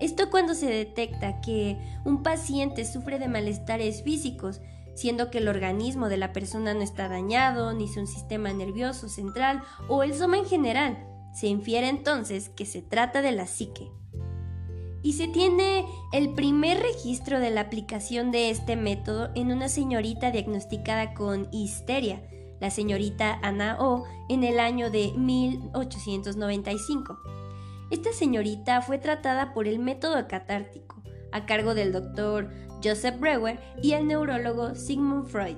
Esto 0.00 0.30
cuando 0.30 0.54
se 0.54 0.66
detecta 0.66 1.40
que 1.40 1.78
un 2.04 2.22
paciente 2.22 2.84
sufre 2.84 3.18
de 3.18 3.28
malestares 3.28 4.02
físicos, 4.02 4.60
siendo 4.94 5.30
que 5.30 5.38
el 5.38 5.48
organismo 5.48 6.08
de 6.08 6.16
la 6.16 6.32
persona 6.32 6.74
no 6.74 6.82
está 6.82 7.08
dañado, 7.08 7.72
ni 7.72 7.88
su 7.88 8.06
sistema 8.06 8.52
nervioso 8.52 9.08
central 9.08 9.62
o 9.88 10.02
el 10.02 10.14
soma 10.14 10.38
en 10.38 10.46
general. 10.46 10.98
Se 11.32 11.46
infiere 11.46 11.88
entonces 11.88 12.48
que 12.48 12.66
se 12.66 12.82
trata 12.82 13.22
de 13.22 13.32
la 13.32 13.46
psique. 13.46 13.90
Y 15.02 15.14
se 15.14 15.28
tiene 15.28 15.84
el 16.12 16.32
primer 16.32 16.80
registro 16.80 17.38
de 17.38 17.50
la 17.50 17.62
aplicación 17.62 18.30
de 18.30 18.50
este 18.50 18.74
método 18.74 19.30
en 19.34 19.52
una 19.52 19.68
señorita 19.68 20.30
diagnosticada 20.30 21.12
con 21.12 21.48
histeria, 21.52 22.22
la 22.60 22.70
señorita 22.70 23.38
Ana 23.42 23.76
O, 23.80 24.04
en 24.28 24.44
el 24.44 24.60
año 24.60 24.90
de 24.90 25.12
1895. 25.16 27.18
Esta 27.90 28.12
señorita 28.12 28.82
fue 28.82 28.98
tratada 28.98 29.52
por 29.52 29.68
el 29.68 29.78
método 29.78 30.26
catártico, 30.26 31.02
a 31.32 31.46
cargo 31.46 31.74
del 31.74 31.92
doctor 31.92 32.50
Joseph 32.82 33.20
Breuer 33.20 33.58
y 33.82 33.92
el 33.92 34.06
neurólogo 34.06 34.74
Sigmund 34.74 35.26
Freud. 35.26 35.56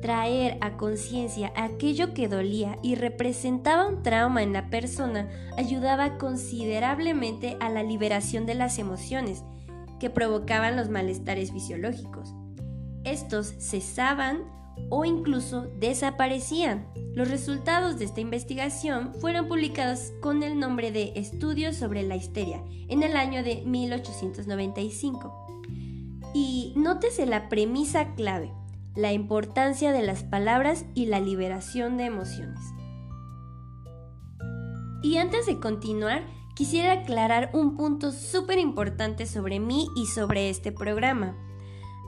Traer 0.00 0.58
a 0.60 0.76
conciencia 0.76 1.52
aquello 1.56 2.14
que 2.14 2.28
dolía 2.28 2.78
y 2.82 2.94
representaba 2.94 3.86
un 3.86 4.02
trauma 4.02 4.44
en 4.44 4.52
la 4.52 4.70
persona 4.70 5.28
ayudaba 5.56 6.18
considerablemente 6.18 7.56
a 7.60 7.68
la 7.68 7.82
liberación 7.82 8.46
de 8.46 8.54
las 8.54 8.78
emociones 8.78 9.42
que 9.98 10.10
provocaban 10.10 10.76
los 10.76 10.88
malestares 10.88 11.50
fisiológicos. 11.50 12.32
Estos 13.02 13.54
cesaban 13.58 14.44
o 14.90 15.04
incluso 15.04 15.68
desaparecían. 15.78 16.88
Los 17.14 17.28
resultados 17.28 17.98
de 17.98 18.04
esta 18.04 18.20
investigación 18.20 19.14
fueron 19.20 19.48
publicados 19.48 20.12
con 20.20 20.42
el 20.42 20.58
nombre 20.58 20.92
de 20.92 21.12
Estudios 21.16 21.76
sobre 21.76 22.02
la 22.02 22.16
histeria 22.16 22.62
en 22.88 23.02
el 23.02 23.16
año 23.16 23.42
de 23.42 23.62
1895. 23.64 25.32
Y 26.34 26.72
nótese 26.76 27.26
la 27.26 27.48
premisa 27.48 28.14
clave, 28.14 28.52
la 28.94 29.12
importancia 29.12 29.92
de 29.92 30.02
las 30.02 30.22
palabras 30.24 30.84
y 30.94 31.06
la 31.06 31.20
liberación 31.20 31.96
de 31.96 32.04
emociones. 32.04 32.60
Y 35.02 35.16
antes 35.16 35.46
de 35.46 35.60
continuar, 35.60 36.26
quisiera 36.54 36.92
aclarar 36.92 37.50
un 37.52 37.76
punto 37.76 38.10
súper 38.10 38.58
importante 38.58 39.26
sobre 39.26 39.60
mí 39.60 39.88
y 39.94 40.06
sobre 40.06 40.50
este 40.50 40.72
programa. 40.72 41.36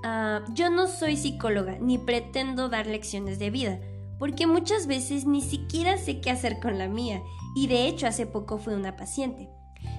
Ah, 0.02 0.42
yo 0.54 0.70
no 0.70 0.86
soy 0.86 1.16
psicóloga 1.16 1.78
ni 1.80 1.98
pretendo 1.98 2.68
dar 2.68 2.86
lecciones 2.86 3.38
de 3.38 3.50
vida, 3.50 3.80
porque 4.18 4.46
muchas 4.46 4.86
veces 4.86 5.26
ni 5.26 5.42
siquiera 5.42 5.98
sé 5.98 6.20
qué 6.20 6.30
hacer 6.30 6.60
con 6.60 6.78
la 6.78 6.88
mía, 6.88 7.22
y 7.54 7.66
de 7.66 7.86
hecho 7.86 8.06
hace 8.06 8.26
poco 8.26 8.58
fui 8.58 8.74
una 8.74 8.96
paciente. 8.96 9.50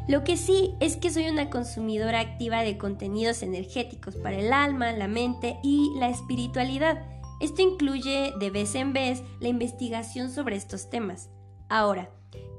Lo 0.08 0.24
que 0.24 0.38
sí 0.38 0.76
es 0.80 0.98
que 0.98 1.12
soy 1.12 1.28
una 1.28 1.50
consumidora 1.50 2.20
activa 2.20 2.64
de 2.64 2.78
contenidos 2.78 3.44
energéticos 3.44 4.16
para 4.16 4.38
el 4.38 4.52
alma, 4.52 4.92
la 4.92 5.08
mente 5.08 5.58
y 5.64 5.92
la 6.00 6.10
espiritualidad. 6.10 7.04
Esto 7.40 7.62
incluye 7.62 8.34
de 8.40 8.50
vez 8.50 8.76
en 8.76 8.94
vez 8.94 9.24
la 9.40 9.48
investigación 9.48 10.32
sobre 10.32 10.56
estos 10.56 10.90
temas. 10.90 11.30
Ahora, 11.70 12.10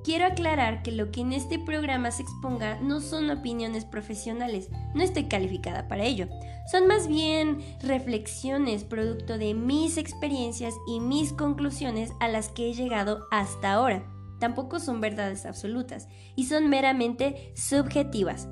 Quiero 0.04 0.26
aclarar 0.26 0.82
que 0.82 0.90
lo 0.90 1.12
que 1.12 1.20
en 1.20 1.32
este 1.32 1.60
programa 1.60 2.10
se 2.10 2.22
exponga 2.22 2.80
no 2.80 3.00
son 3.00 3.30
opiniones 3.30 3.84
profesionales, 3.84 4.68
no 4.94 5.02
estoy 5.02 5.24
calificada 5.24 5.86
para 5.86 6.04
ello. 6.04 6.28
Son 6.72 6.88
más 6.88 7.06
bien 7.06 7.58
reflexiones 7.80 8.82
producto 8.82 9.38
de 9.38 9.54
mis 9.54 9.98
experiencias 9.98 10.74
y 10.88 10.98
mis 10.98 11.32
conclusiones 11.32 12.10
a 12.18 12.26
las 12.26 12.48
que 12.48 12.70
he 12.70 12.74
llegado 12.74 13.28
hasta 13.30 13.74
ahora. 13.74 14.04
Tampoco 14.40 14.80
son 14.80 15.00
verdades 15.00 15.46
absolutas 15.46 16.08
y 16.34 16.46
son 16.46 16.68
meramente 16.68 17.52
subjetivas. 17.54 18.48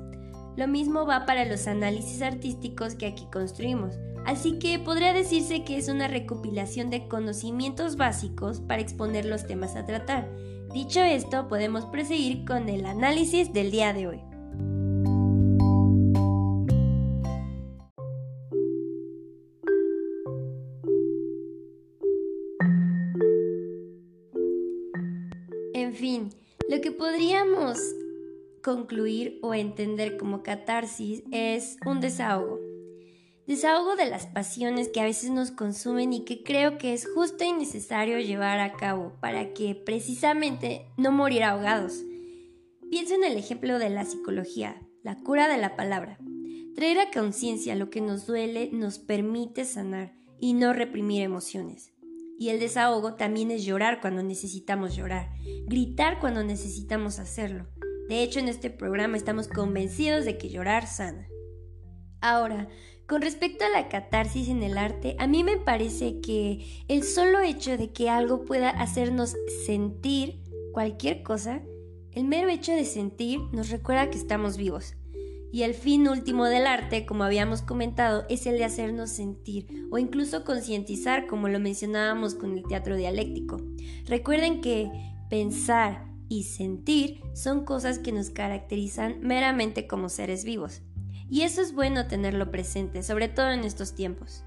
Lo 0.55 0.69
mismo 0.69 1.05
va 1.05 1.25
para 1.25 1.43
los 1.43 1.67
análisis 1.67 2.21
artísticos 2.21 2.95
que 2.95 3.07
aquí 3.07 3.27
construimos. 3.29 3.95
Así 4.25 4.57
que 4.57 4.79
podría 4.79 5.11
decirse 5.11 5.65
que 5.65 5.77
es 5.77 5.89
una 5.89 6.07
recopilación 6.07 6.89
de 6.89 7.09
conocimientos 7.09 7.97
básicos 7.97 8.61
para 8.61 8.81
exponer 8.81 9.25
los 9.25 9.47
temas 9.47 9.75
a 9.75 9.85
tratar 9.85 10.29
Dicho 10.73 11.01
esto, 11.01 11.49
podemos 11.49 11.85
proseguir 11.85 12.45
con 12.45 12.69
el 12.69 12.85
análisis 12.85 13.51
del 13.51 13.71
día 13.71 13.91
de 13.91 14.07
hoy. 14.07 14.21
En 25.73 25.93
fin, 25.93 26.29
lo 26.69 26.79
que 26.79 26.91
podríamos 26.91 27.77
concluir 28.63 29.39
o 29.41 29.53
entender 29.53 30.15
como 30.15 30.41
catarsis 30.41 31.23
es 31.31 31.75
un 31.85 31.99
desahogo 31.99 32.59
desahogo 33.47 33.95
de 33.95 34.09
las 34.09 34.27
pasiones 34.27 34.89
que 34.89 35.01
a 35.01 35.05
veces 35.05 35.29
nos 35.31 35.51
consumen 35.51 36.13
y 36.13 36.23
que 36.23 36.43
creo 36.43 36.77
que 36.77 36.93
es 36.93 37.07
justo 37.13 37.43
y 37.43 37.53
necesario 37.53 38.19
llevar 38.19 38.59
a 38.59 38.73
cabo 38.73 39.13
para 39.19 39.53
que 39.53 39.75
precisamente 39.75 40.87
no 40.97 41.11
morir 41.11 41.43
ahogados. 41.43 42.01
Pienso 42.89 43.15
en 43.15 43.23
el 43.23 43.37
ejemplo 43.37 43.79
de 43.79 43.89
la 43.89 44.05
psicología, 44.05 44.81
la 45.03 45.17
cura 45.17 45.47
de 45.47 45.57
la 45.57 45.75
palabra. 45.75 46.17
Traer 46.75 46.99
a 46.99 47.11
conciencia 47.11 47.75
lo 47.75 47.89
que 47.89 48.01
nos 48.01 48.27
duele 48.27 48.69
nos 48.71 48.99
permite 48.99 49.65
sanar 49.65 50.13
y 50.39 50.53
no 50.53 50.73
reprimir 50.73 51.21
emociones. 51.21 51.93
Y 52.37 52.49
el 52.49 52.59
desahogo 52.59 53.13
también 53.15 53.51
es 53.51 53.63
llorar 53.63 54.01
cuando 54.01 54.23
necesitamos 54.23 54.95
llorar, 54.95 55.29
gritar 55.67 56.19
cuando 56.19 56.43
necesitamos 56.43 57.19
hacerlo. 57.19 57.67
De 58.09 58.23
hecho, 58.23 58.39
en 58.39 58.47
este 58.47 58.69
programa 58.69 59.15
estamos 59.15 59.47
convencidos 59.47 60.25
de 60.25 60.37
que 60.37 60.49
llorar 60.49 60.87
sana. 60.87 61.27
Ahora, 62.19 62.67
con 63.11 63.21
respecto 63.21 63.65
a 63.65 63.69
la 63.69 63.89
catarsis 63.89 64.47
en 64.47 64.63
el 64.63 64.77
arte, 64.77 65.17
a 65.19 65.27
mí 65.27 65.43
me 65.43 65.57
parece 65.57 66.21
que 66.21 66.65
el 66.87 67.03
solo 67.03 67.41
hecho 67.41 67.75
de 67.77 67.91
que 67.91 68.09
algo 68.09 68.45
pueda 68.45 68.69
hacernos 68.69 69.35
sentir 69.65 70.39
cualquier 70.71 71.21
cosa, 71.21 71.61
el 72.13 72.23
mero 72.23 72.47
hecho 72.47 72.71
de 72.71 72.85
sentir 72.85 73.41
nos 73.51 73.69
recuerda 73.69 74.09
que 74.09 74.17
estamos 74.17 74.55
vivos, 74.55 74.93
Y 75.51 75.63
el 75.63 75.73
fin 75.73 76.07
último 76.07 76.45
del 76.45 76.65
arte, 76.65 77.05
como 77.05 77.25
habíamos 77.25 77.61
comentado, 77.61 78.23
es 78.29 78.45
el 78.45 78.57
de 78.57 78.63
hacernos 78.63 79.09
sentir 79.09 79.89
o 79.91 79.97
incluso 79.97 80.45
concientizar, 80.45 81.27
como 81.27 81.49
lo 81.49 81.59
mencionábamos 81.59 82.35
con 82.35 82.57
el 82.57 82.63
teatro 82.63 82.95
dialéctico. 82.95 83.57
Recuerden 84.05 84.61
que 84.61 84.89
pensar 85.29 86.05
y 86.29 86.43
sentir 86.43 87.19
son 87.33 87.65
cosas 87.65 87.99
que 87.99 88.13
nos 88.13 88.29
caracterizan 88.29 89.19
meramente 89.19 89.85
como 89.85 90.07
seres 90.07 90.45
vivos. 90.45 90.81
Y 91.31 91.43
eso 91.43 91.61
es 91.61 91.73
bueno 91.73 92.07
tenerlo 92.07 92.51
presente, 92.51 93.03
sobre 93.03 93.29
todo 93.29 93.51
en 93.51 93.63
estos 93.63 93.95
tiempos. 93.95 94.43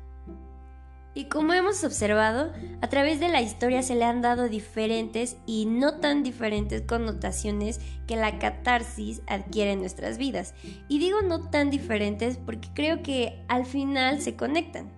Y 1.14 1.26
como 1.26 1.54
hemos 1.54 1.82
observado, 1.82 2.52
a 2.82 2.88
través 2.88 3.20
de 3.20 3.28
la 3.28 3.40
historia 3.40 3.82
se 3.82 3.94
le 3.94 4.04
han 4.04 4.20
dado 4.20 4.50
diferentes 4.50 5.38
y 5.46 5.64
no 5.64 6.00
tan 6.00 6.22
diferentes 6.22 6.82
connotaciones 6.82 7.80
que 8.06 8.16
la 8.16 8.38
catarsis 8.38 9.22
adquiere 9.26 9.72
en 9.72 9.78
nuestras 9.78 10.18
vidas. 10.18 10.54
Y 10.88 10.98
digo 10.98 11.22
no 11.22 11.48
tan 11.48 11.70
diferentes 11.70 12.36
porque 12.36 12.68
creo 12.74 13.02
que 13.02 13.42
al 13.48 13.64
final 13.64 14.20
se 14.20 14.36
conectan. 14.36 14.92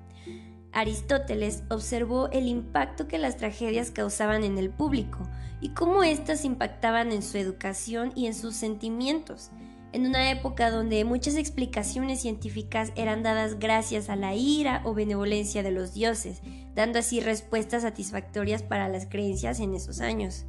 Aristóteles 0.73 1.62
observó 1.71 2.31
el 2.33 2.49
impacto 2.49 3.07
que 3.07 3.19
las 3.19 3.37
tragedias 3.37 3.93
causaban 3.93 4.43
en 4.43 4.59
el 4.59 4.71
público 4.71 5.28
y 5.61 5.69
cómo 5.69 6.02
éstas 6.02 6.45
impactaban 6.45 7.12
en 7.12 7.23
su 7.23 7.38
educación 7.38 8.11
y 8.16 8.26
en 8.26 8.35
sus 8.35 8.57
sentimientos 8.57 9.52
en 9.97 10.05
una 10.05 10.31
época 10.31 10.71
donde 10.71 11.07
muchas 11.07 11.37
explicaciones 11.37 12.21
científicas 12.21 12.93
eran 12.97 13.23
dadas 13.23 13.59
gracias 13.59 14.11
a 14.11 14.17
la 14.17 14.35
ira 14.35 14.83
o 14.85 14.93
benevolencia 14.93 15.62
de 15.62 15.71
los 15.71 15.95
dioses, 15.95 16.43
dando 16.75 16.99
así 16.99 17.21
respuestas 17.21 17.81
satisfactorias 17.81 18.62
para 18.62 18.91
las 18.91 19.07
creencias 19.07 19.59
en 19.59 19.73
esos 19.73 20.03
años. 20.03 20.45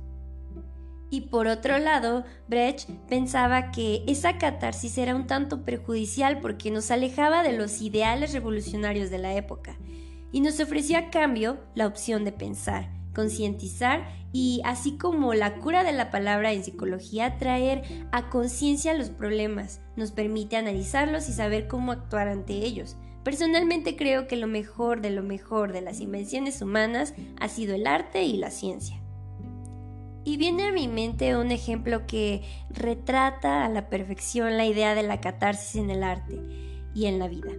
Y 1.09 1.21
por 1.21 1.47
otro 1.47 1.79
lado, 1.79 2.25
Brecht 2.49 2.89
pensaba 3.07 3.71
que 3.71 4.03
esa 4.05 4.37
catarsis 4.37 4.97
era 4.97 5.15
un 5.15 5.27
tanto 5.27 5.63
perjudicial 5.63 6.41
porque 6.41 6.69
nos 6.69 6.91
alejaba 6.91 7.41
de 7.41 7.53
los 7.53 7.81
ideales 7.81 8.33
revolucionarios 8.33 9.09
de 9.09 9.19
la 9.19 9.33
época 9.33 9.77
y 10.33 10.41
nos 10.41 10.59
ofrecía 10.59 10.99
a 10.99 11.09
cambio 11.09 11.57
la 11.73 11.87
opción 11.87 12.25
de 12.25 12.33
pensar, 12.33 12.89
concientizar 13.17 14.07
y 14.31 14.61
así 14.63 14.95
como 14.95 15.33
la 15.33 15.55
cura 15.55 15.83
de 15.83 15.91
la 15.91 16.11
palabra 16.11 16.53
en 16.53 16.63
psicología, 16.63 17.39
traer 17.39 17.81
a 18.11 18.29
conciencia 18.29 18.93
los 18.93 19.09
problemas, 19.09 19.81
nos 19.95 20.11
permite 20.11 20.55
analizarlos 20.55 21.27
y 21.27 21.33
saber 21.33 21.67
cómo 21.67 21.91
actuar 21.91 22.27
ante 22.27 22.53
ellos. 22.53 22.95
Personalmente 23.23 23.95
creo 23.95 24.27
que 24.27 24.35
lo 24.35 24.45
mejor 24.45 25.01
de 25.01 25.09
lo 25.09 25.23
mejor 25.23 25.73
de 25.73 25.81
las 25.81 25.99
invenciones 25.99 26.61
humanas 26.61 27.15
ha 27.39 27.49
sido 27.49 27.73
el 27.73 27.87
arte 27.87 28.23
y 28.23 28.37
la 28.37 28.51
ciencia. 28.51 29.01
Y 30.23 30.37
viene 30.37 30.67
a 30.67 30.71
mi 30.71 30.87
mente 30.87 31.35
un 31.35 31.49
ejemplo 31.49 32.05
que 32.05 32.43
retrata 32.69 33.65
a 33.65 33.69
la 33.69 33.89
perfección 33.89 34.57
la 34.57 34.67
idea 34.67 34.93
de 34.93 35.01
la 35.01 35.21
catarsis 35.21 35.77
en 35.81 35.89
el 35.89 36.03
arte 36.03 36.39
y 36.93 37.07
en 37.07 37.17
la 37.17 37.27
vida. 37.27 37.53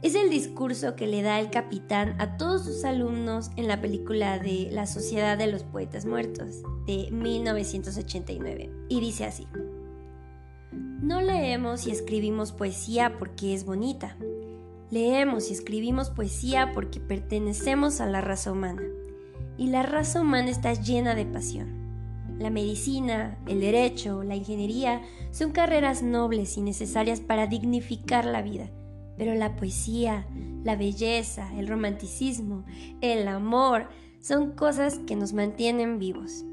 Es 0.00 0.14
el 0.14 0.30
discurso 0.30 0.94
que 0.94 1.08
le 1.08 1.22
da 1.22 1.40
el 1.40 1.50
capitán 1.50 2.14
a 2.20 2.36
todos 2.36 2.64
sus 2.64 2.84
alumnos 2.84 3.50
en 3.56 3.66
la 3.66 3.80
película 3.80 4.38
de 4.38 4.68
La 4.70 4.86
Sociedad 4.86 5.36
de 5.36 5.48
los 5.48 5.64
Poetas 5.64 6.06
Muertos 6.06 6.62
de 6.86 7.10
1989. 7.10 8.70
Y 8.88 9.00
dice 9.00 9.24
así, 9.24 9.48
No 10.70 11.20
leemos 11.20 11.88
y 11.88 11.90
escribimos 11.90 12.52
poesía 12.52 13.18
porque 13.18 13.54
es 13.54 13.64
bonita. 13.64 14.16
Leemos 14.92 15.50
y 15.50 15.54
escribimos 15.54 16.10
poesía 16.10 16.70
porque 16.74 17.00
pertenecemos 17.00 18.00
a 18.00 18.06
la 18.06 18.20
raza 18.20 18.52
humana. 18.52 18.82
Y 19.56 19.66
la 19.66 19.82
raza 19.82 20.20
humana 20.20 20.48
está 20.48 20.74
llena 20.74 21.16
de 21.16 21.26
pasión. 21.26 22.38
La 22.38 22.50
medicina, 22.50 23.36
el 23.48 23.60
derecho, 23.60 24.22
la 24.22 24.36
ingeniería 24.36 25.02
son 25.32 25.50
carreras 25.50 26.04
nobles 26.04 26.56
y 26.56 26.60
necesarias 26.60 27.18
para 27.18 27.48
dignificar 27.48 28.24
la 28.24 28.42
vida 28.42 28.70
pero 29.18 29.34
la 29.34 29.56
poesía, 29.56 30.26
la 30.62 30.76
belleza, 30.76 31.52
el 31.58 31.66
romanticismo, 31.66 32.64
el 33.00 33.26
amor, 33.26 33.88
son 34.20 34.52
cosas 34.52 35.00
que 35.00 35.16
nos 35.16 35.32
mantienen 35.32 35.98
vivos. 35.98 36.44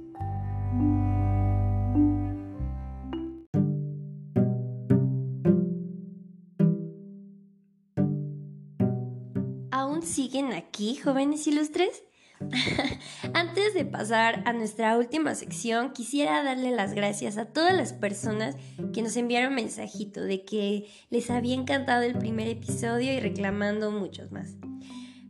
¿Aún 9.72 10.02
siguen 10.02 10.52
aquí, 10.52 10.96
jóvenes 10.96 11.46
ilustres? 11.46 12.04
Antes 13.34 13.74
de 13.74 13.86
pasar 13.86 14.44
a 14.46 14.54
nuestra 14.54 14.98
última 14.98 15.36
sección, 15.36 15.94
quisiera 15.94 16.44
darle 16.44 16.72
las 16.72 16.94
gracias 16.94 17.38
a 17.38 17.46
todas 17.46 17.76
las 17.76 17.94
personas 17.94 18.56
que 18.94 19.02
nos 19.02 19.16
enviaron 19.18 19.56
mensajito 19.56 20.22
de 20.22 20.44
que 20.44 20.90
les 21.10 21.30
había 21.30 21.56
encantado 21.56 22.04
el 22.04 22.18
primer 22.18 22.48
episodio 22.48 23.14
y 23.14 23.20
reclamando 23.20 23.92
muchos 23.92 24.32
más. 24.32 24.56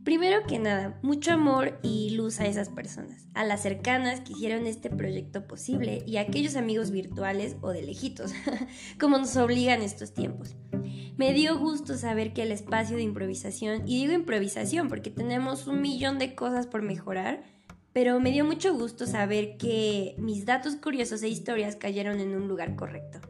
Primero 0.06 0.46
que 0.46 0.60
nada, 0.60 1.00
mucho 1.02 1.32
amor 1.32 1.80
y 1.82 2.10
luz 2.10 2.38
a 2.38 2.46
esas 2.46 2.68
personas, 2.68 3.26
a 3.34 3.44
las 3.44 3.62
cercanas 3.62 4.20
que 4.20 4.34
hicieron 4.34 4.64
este 4.68 4.88
proyecto 4.88 5.48
posible 5.48 6.04
y 6.06 6.18
a 6.18 6.20
aquellos 6.20 6.54
amigos 6.54 6.92
virtuales 6.92 7.56
o 7.60 7.70
de 7.70 7.82
lejitos, 7.82 8.32
como 9.00 9.18
nos 9.18 9.36
obligan 9.36 9.82
estos 9.82 10.14
tiempos. 10.14 10.54
Me 11.16 11.32
dio 11.32 11.58
gusto 11.58 11.96
saber 11.96 12.34
que 12.34 12.42
el 12.42 12.52
espacio 12.52 12.96
de 12.96 13.02
improvisación, 13.02 13.88
y 13.88 14.00
digo 14.00 14.12
improvisación 14.12 14.88
porque 14.88 15.10
tenemos 15.10 15.66
un 15.66 15.80
millón 15.80 16.18
de 16.18 16.34
cosas 16.34 16.66
por 16.66 16.82
mejorar, 16.82 17.42
pero 17.94 18.20
me 18.20 18.32
dio 18.32 18.44
mucho 18.44 18.74
gusto 18.74 19.06
saber 19.06 19.56
que 19.56 20.14
mis 20.18 20.44
datos 20.44 20.76
curiosos 20.76 21.22
e 21.22 21.28
historias 21.28 21.74
cayeron 21.74 22.20
en 22.20 22.36
un 22.36 22.48
lugar 22.48 22.76
correcto. 22.76 23.20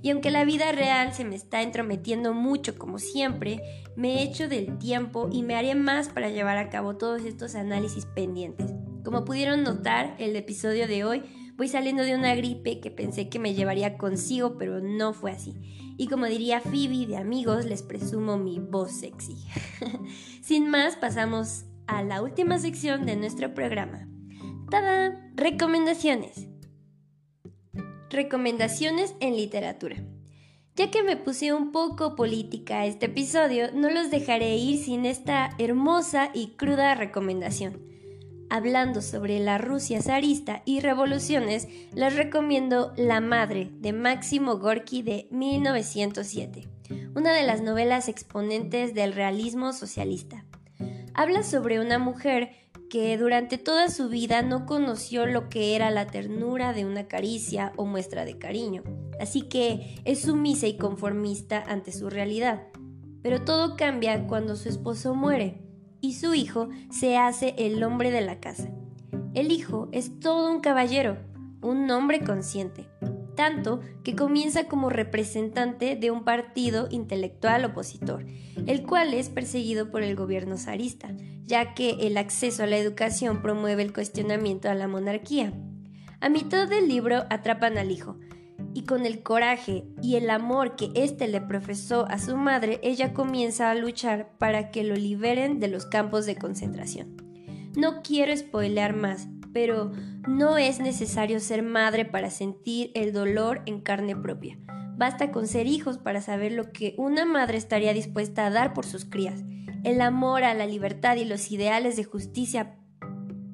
Y 0.00 0.10
aunque 0.10 0.30
la 0.30 0.44
vida 0.44 0.70
real 0.70 1.12
se 1.12 1.24
me 1.24 1.34
está 1.34 1.62
entrometiendo 1.62 2.34
mucho 2.34 2.78
como 2.78 3.00
siempre, 3.00 3.60
me 3.96 4.20
he 4.20 4.22
hecho 4.22 4.46
del 4.46 4.78
tiempo 4.78 5.28
y 5.32 5.42
me 5.42 5.56
haré 5.56 5.74
más 5.74 6.10
para 6.10 6.28
llevar 6.28 6.58
a 6.58 6.70
cabo 6.70 6.96
todos 6.96 7.24
estos 7.24 7.56
análisis 7.56 8.06
pendientes. 8.06 8.70
Como 9.04 9.24
pudieron 9.24 9.64
notar, 9.64 10.14
el 10.18 10.36
episodio 10.36 10.86
de 10.86 11.02
hoy 11.02 11.22
voy 11.56 11.68
saliendo 11.68 12.02
de 12.02 12.14
una 12.14 12.34
gripe 12.34 12.80
que 12.80 12.90
pensé 12.90 13.28
que 13.28 13.38
me 13.38 13.54
llevaría 13.54 13.96
consigo, 13.96 14.56
pero 14.58 14.80
no 14.80 15.12
fue 15.12 15.32
así. 15.32 15.54
Y 15.96 16.08
como 16.08 16.26
diría 16.26 16.60
Phoebe 16.60 17.06
de 17.06 17.16
amigos, 17.16 17.64
les 17.64 17.82
presumo 17.82 18.36
mi 18.36 18.58
voz 18.58 18.92
sexy. 18.92 19.36
Sin 20.42 20.68
más, 20.68 20.96
pasamos 20.96 21.64
a 21.86 22.02
la 22.02 22.22
última 22.22 22.58
sección 22.58 23.06
de 23.06 23.16
nuestro 23.16 23.54
programa. 23.54 24.08
¡Tada! 24.70 25.30
Recomendaciones. 25.34 26.48
Recomendaciones 28.10 29.14
en 29.20 29.36
literatura. 29.36 29.96
Ya 30.76 30.90
que 30.90 31.04
me 31.04 31.16
puse 31.16 31.52
un 31.52 31.70
poco 31.70 32.16
política 32.16 32.84
este 32.86 33.06
episodio, 33.06 33.70
no 33.72 33.90
los 33.90 34.10
dejaré 34.10 34.56
ir 34.56 34.82
sin 34.82 35.04
esta 35.04 35.50
hermosa 35.58 36.30
y 36.34 36.56
cruda 36.56 36.96
recomendación. 36.96 37.93
Hablando 38.54 39.02
sobre 39.02 39.40
la 39.40 39.58
Rusia 39.58 40.00
zarista 40.00 40.62
y 40.64 40.78
revoluciones, 40.78 41.66
les 41.92 42.14
recomiendo 42.14 42.92
La 42.96 43.20
Madre 43.20 43.68
de 43.80 43.92
Máximo 43.92 44.58
Gorky 44.58 45.02
de 45.02 45.26
1907, 45.32 46.68
una 47.16 47.32
de 47.32 47.42
las 47.42 47.62
novelas 47.62 48.08
exponentes 48.08 48.94
del 48.94 49.12
realismo 49.12 49.72
socialista. 49.72 50.44
Habla 51.14 51.42
sobre 51.42 51.80
una 51.80 51.98
mujer 51.98 52.52
que 52.88 53.18
durante 53.18 53.58
toda 53.58 53.88
su 53.88 54.08
vida 54.08 54.42
no 54.42 54.66
conoció 54.66 55.26
lo 55.26 55.48
que 55.48 55.74
era 55.74 55.90
la 55.90 56.06
ternura 56.06 56.72
de 56.72 56.84
una 56.84 57.08
caricia 57.08 57.72
o 57.74 57.86
muestra 57.86 58.24
de 58.24 58.38
cariño, 58.38 58.84
así 59.18 59.42
que 59.48 60.00
es 60.04 60.22
sumisa 60.22 60.68
y 60.68 60.76
conformista 60.76 61.60
ante 61.60 61.90
su 61.90 62.08
realidad. 62.08 62.68
Pero 63.20 63.42
todo 63.42 63.74
cambia 63.74 64.28
cuando 64.28 64.54
su 64.54 64.68
esposo 64.68 65.16
muere 65.16 65.63
y 66.04 66.12
su 66.12 66.34
hijo 66.34 66.68
se 66.90 67.16
hace 67.16 67.54
el 67.56 67.82
hombre 67.82 68.10
de 68.10 68.20
la 68.20 68.38
casa. 68.38 68.68
El 69.32 69.50
hijo 69.50 69.88
es 69.90 70.20
todo 70.20 70.52
un 70.52 70.60
caballero, 70.60 71.16
un 71.62 71.90
hombre 71.90 72.20
consciente, 72.20 72.86
tanto 73.34 73.80
que 74.02 74.14
comienza 74.14 74.64
como 74.64 74.90
representante 74.90 75.96
de 75.96 76.10
un 76.10 76.22
partido 76.22 76.88
intelectual 76.90 77.64
opositor, 77.64 78.26
el 78.66 78.82
cual 78.82 79.14
es 79.14 79.30
perseguido 79.30 79.90
por 79.90 80.02
el 80.02 80.14
gobierno 80.14 80.58
zarista, 80.58 81.14
ya 81.46 81.72
que 81.72 81.92
el 82.06 82.18
acceso 82.18 82.64
a 82.64 82.66
la 82.66 82.76
educación 82.76 83.40
promueve 83.40 83.82
el 83.82 83.94
cuestionamiento 83.94 84.68
a 84.68 84.74
la 84.74 84.88
monarquía. 84.88 85.54
A 86.20 86.28
mitad 86.28 86.68
del 86.68 86.86
libro 86.86 87.24
atrapan 87.30 87.78
al 87.78 87.90
hijo, 87.90 88.18
y 88.74 88.84
con 88.84 89.06
el 89.06 89.22
coraje 89.22 89.84
y 90.02 90.16
el 90.16 90.28
amor 90.28 90.74
que 90.74 90.90
éste 90.94 91.28
le 91.28 91.40
profesó 91.40 92.06
a 92.10 92.18
su 92.18 92.36
madre, 92.36 92.80
ella 92.82 93.14
comienza 93.14 93.70
a 93.70 93.74
luchar 93.74 94.36
para 94.38 94.70
que 94.70 94.82
lo 94.82 94.96
liberen 94.96 95.60
de 95.60 95.68
los 95.68 95.86
campos 95.86 96.26
de 96.26 96.36
concentración. 96.36 97.16
No 97.76 98.02
quiero 98.02 98.36
spoilear 98.36 98.94
más, 98.94 99.28
pero 99.52 99.92
no 100.28 100.58
es 100.58 100.80
necesario 100.80 101.38
ser 101.38 101.62
madre 101.62 102.04
para 102.04 102.30
sentir 102.30 102.90
el 102.94 103.12
dolor 103.12 103.62
en 103.66 103.80
carne 103.80 104.16
propia. 104.16 104.58
Basta 104.96 105.30
con 105.30 105.46
ser 105.46 105.66
hijos 105.66 105.98
para 105.98 106.20
saber 106.20 106.52
lo 106.52 106.72
que 106.72 106.94
una 106.98 107.24
madre 107.24 107.58
estaría 107.58 107.94
dispuesta 107.94 108.46
a 108.46 108.50
dar 108.50 108.74
por 108.74 108.86
sus 108.86 109.04
crías. 109.04 109.42
El 109.84 110.00
amor 110.00 110.44
a 110.44 110.54
la 110.54 110.66
libertad 110.66 111.16
y 111.16 111.24
los 111.24 111.50
ideales 111.50 111.96
de 111.96 112.04
justicia 112.04 112.76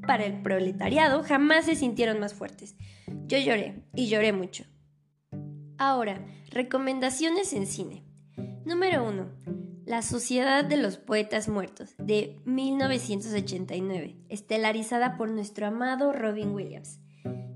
para 0.06 0.24
el 0.24 0.42
proletariado 0.42 1.22
jamás 1.22 1.66
se 1.66 1.76
sintieron 1.76 2.20
más 2.20 2.34
fuertes. 2.34 2.76
Yo 3.26 3.38
lloré, 3.38 3.82
y 3.94 4.08
lloré 4.08 4.32
mucho. 4.32 4.64
Ahora, 5.80 6.22
recomendaciones 6.50 7.54
en 7.54 7.66
cine. 7.66 8.04
Número 8.66 9.02
1. 9.02 9.30
La 9.86 10.02
Sociedad 10.02 10.62
de 10.62 10.76
los 10.76 10.98
Poetas 10.98 11.48
Muertos, 11.48 11.94
de 11.96 12.38
1989, 12.44 14.18
estelarizada 14.28 15.16
por 15.16 15.30
nuestro 15.30 15.66
amado 15.66 16.12
Robin 16.12 16.50
Williams. 16.50 17.00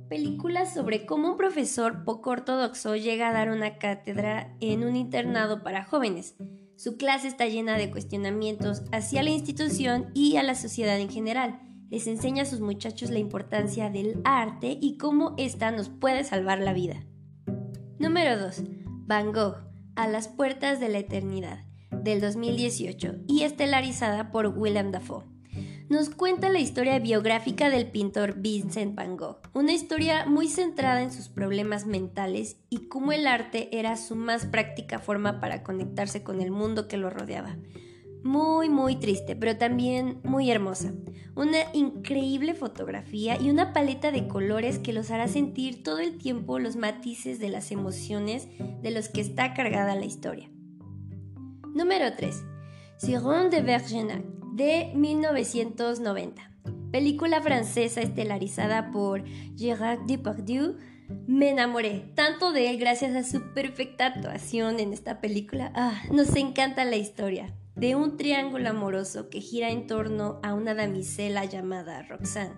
Película 0.08 0.64
sobre 0.64 1.04
cómo 1.04 1.32
un 1.32 1.37
profesor 1.37 2.06
poco 2.06 2.30
ortodoxo 2.30 2.96
llega 2.96 3.28
a 3.28 3.34
dar 3.34 3.50
una 3.50 3.76
cátedra 3.76 4.56
en 4.58 4.84
un 4.84 4.96
internado 4.96 5.62
para 5.62 5.84
jóvenes. 5.84 6.34
Su 6.76 6.96
clase 6.96 7.28
está 7.28 7.44
llena 7.44 7.76
de 7.76 7.90
cuestionamientos 7.90 8.84
hacia 8.90 9.22
la 9.22 9.32
institución 9.32 10.10
y 10.14 10.37
a 10.37 10.42
la 10.42 10.54
sociedad 10.54 10.98
en 10.98 11.10
general. 11.10 11.60
Les 11.90 12.06
enseña 12.06 12.44
a 12.44 12.46
sus 12.46 12.60
muchachos 12.60 13.10
la 13.10 13.18
importancia 13.18 13.90
del 13.90 14.22
arte 14.24 14.78
y 14.80 14.96
cómo 14.96 15.34
ésta 15.37 15.70
nos 15.72 15.90
puede 15.90 16.24
salvar 16.24 16.60
la 16.60 16.72
vida. 16.72 17.04
Número 17.98 18.37
2. 18.37 18.62
Van 19.07 19.33
Gogh, 19.33 19.57
a 19.94 20.09
las 20.09 20.26
puertas 20.26 20.80
de 20.80 20.88
la 20.88 20.98
eternidad, 20.98 21.61
del 21.92 22.20
2018 22.20 23.18
y 23.28 23.42
estelarizada 23.44 24.33
por 24.33 24.48
Willem 24.48 24.90
Dafoe. 24.90 25.22
Nos 25.88 26.11
cuenta 26.11 26.48
la 26.48 26.59
historia 26.59 26.98
biográfica 26.98 27.70
del 27.70 27.87
pintor 27.87 28.35
Vincent 28.35 28.96
Van 28.96 29.16
Gogh, 29.16 29.38
una 29.52 29.72
historia 29.72 30.26
muy 30.26 30.48
centrada 30.48 31.02
en 31.02 31.12
sus 31.12 31.28
problemas 31.28 31.87
mentales 31.87 32.57
y 32.68 32.88
cómo 32.88 33.12
el 33.12 33.28
arte 33.28 33.78
era 33.78 33.96
su 33.96 34.16
más 34.16 34.46
práctica 34.46 34.98
forma 34.98 35.38
para 35.38 35.62
conectarse 35.62 36.24
con 36.24 36.40
el 36.40 36.50
mundo 36.50 36.88
que 36.88 36.96
lo 36.96 37.11
rodeaba. 37.11 37.57
Muy, 38.24 38.70
muy 38.70 38.96
triste, 38.96 39.37
pero 39.37 39.58
también 39.58 40.18
muy 40.24 40.50
hermosa. 40.50 40.94
Una 41.37 41.58
increíble 41.74 42.54
fotografía 42.54 43.38
y 43.38 43.50
una 43.50 43.74
paleta 43.74 44.10
de 44.12 44.28
colores 44.28 44.78
que 44.78 44.94
los 44.94 45.10
hará 45.10 45.28
sentir 45.28 45.82
todo 45.82 45.98
el 45.98 46.16
tiempo 46.16 46.58
los 46.58 46.74
matices 46.74 47.38
de 47.38 47.50
las 47.50 47.70
emociones 47.70 48.48
de 48.82 48.90
los 48.92 49.10
que 49.10 49.20
está 49.20 49.52
cargada 49.52 49.94
la 49.94 50.06
historia. 50.06 50.48
Número 51.74 52.16
3. 52.16 52.34
Siron 52.96 53.50
de 53.50 53.60
Bergerac, 53.60 54.24
de 54.54 54.90
1990. 54.94 56.50
Película 56.92 57.42
francesa 57.42 58.00
estelarizada 58.00 58.90
por 58.90 59.22
Gérard 59.54 60.06
Depardieu. 60.06 60.78
Me 61.26 61.50
enamoré 61.50 62.10
tanto 62.14 62.52
de 62.52 62.70
él 62.70 62.78
gracias 62.78 63.14
a 63.14 63.22
su 63.22 63.52
perfecta 63.52 64.06
actuación 64.06 64.80
en 64.80 64.94
esta 64.94 65.20
película. 65.20 65.72
Ah, 65.74 66.00
nos 66.10 66.34
encanta 66.37 66.87
la 66.87 66.96
historia 66.96 67.54
de 67.76 67.96
un 67.96 68.16
triángulo 68.16 68.70
amoroso 68.70 69.28
que 69.28 69.40
gira 69.40 69.70
en 69.70 69.87
torno 69.87 70.38
a 70.42 70.54
una 70.54 70.74
damisela 70.74 71.44
llamada 71.44 72.02
Roxanne, 72.02 72.54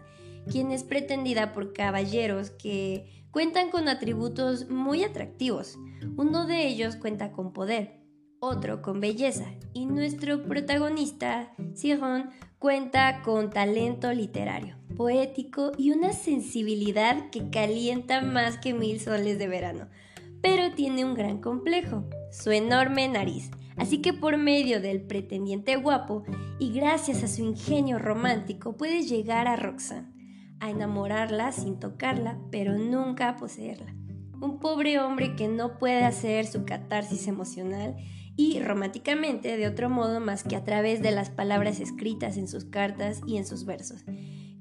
quien 0.50 0.70
es 0.70 0.84
pretendida 0.84 1.52
por 1.52 1.72
caballeros 1.72 2.50
que 2.50 3.26
cuentan 3.30 3.70
con 3.70 3.88
atributos 3.88 4.68
muy 4.68 5.04
atractivos. 5.04 5.78
Uno 6.16 6.46
de 6.46 6.66
ellos 6.66 6.96
cuenta 6.96 7.32
con 7.32 7.52
poder, 7.52 8.00
otro 8.40 8.82
con 8.82 9.00
belleza, 9.00 9.46
y 9.72 9.86
nuestro 9.86 10.42
protagonista, 10.44 11.54
Siron, 11.74 12.30
cuenta 12.58 13.22
con 13.22 13.50
talento 13.50 14.12
literario, 14.12 14.76
poético 14.96 15.72
y 15.76 15.90
una 15.90 16.12
sensibilidad 16.12 17.30
que 17.30 17.50
calienta 17.50 18.20
más 18.20 18.58
que 18.58 18.74
mil 18.74 19.00
soles 19.00 19.38
de 19.38 19.48
verano. 19.48 19.88
Pero 20.42 20.74
tiene 20.74 21.04
un 21.04 21.14
gran 21.14 21.40
complejo, 21.40 22.04
su 22.30 22.50
enorme 22.50 23.08
nariz 23.08 23.50
Así 23.76 23.98
que 23.98 24.12
por 24.12 24.36
medio 24.38 24.80
del 24.80 25.02
pretendiente 25.02 25.76
guapo 25.76 26.24
y 26.58 26.72
gracias 26.72 27.22
a 27.22 27.28
su 27.28 27.42
ingenio 27.42 27.98
romántico 27.98 28.76
puedes 28.76 29.08
llegar 29.08 29.46
a 29.48 29.56
Roxanne, 29.56 30.12
a 30.60 30.70
enamorarla 30.70 31.52
sin 31.52 31.78
tocarla, 31.78 32.38
pero 32.50 32.78
nunca 32.78 33.28
a 33.28 33.36
poseerla. 33.36 33.94
Un 34.40 34.58
pobre 34.58 34.98
hombre 34.98 35.36
que 35.36 35.48
no 35.48 35.78
puede 35.78 36.04
hacer 36.04 36.46
su 36.46 36.64
catarsis 36.64 37.28
emocional 37.28 37.96
y 38.36 38.60
románticamente 38.60 39.56
de 39.56 39.66
otro 39.66 39.88
modo 39.88 40.20
más 40.20 40.42
que 40.42 40.56
a 40.56 40.64
través 40.64 41.02
de 41.02 41.10
las 41.10 41.30
palabras 41.30 41.80
escritas 41.80 42.36
en 42.36 42.48
sus 42.48 42.64
cartas 42.64 43.20
y 43.26 43.38
en 43.38 43.46
sus 43.46 43.64
versos. 43.64 44.04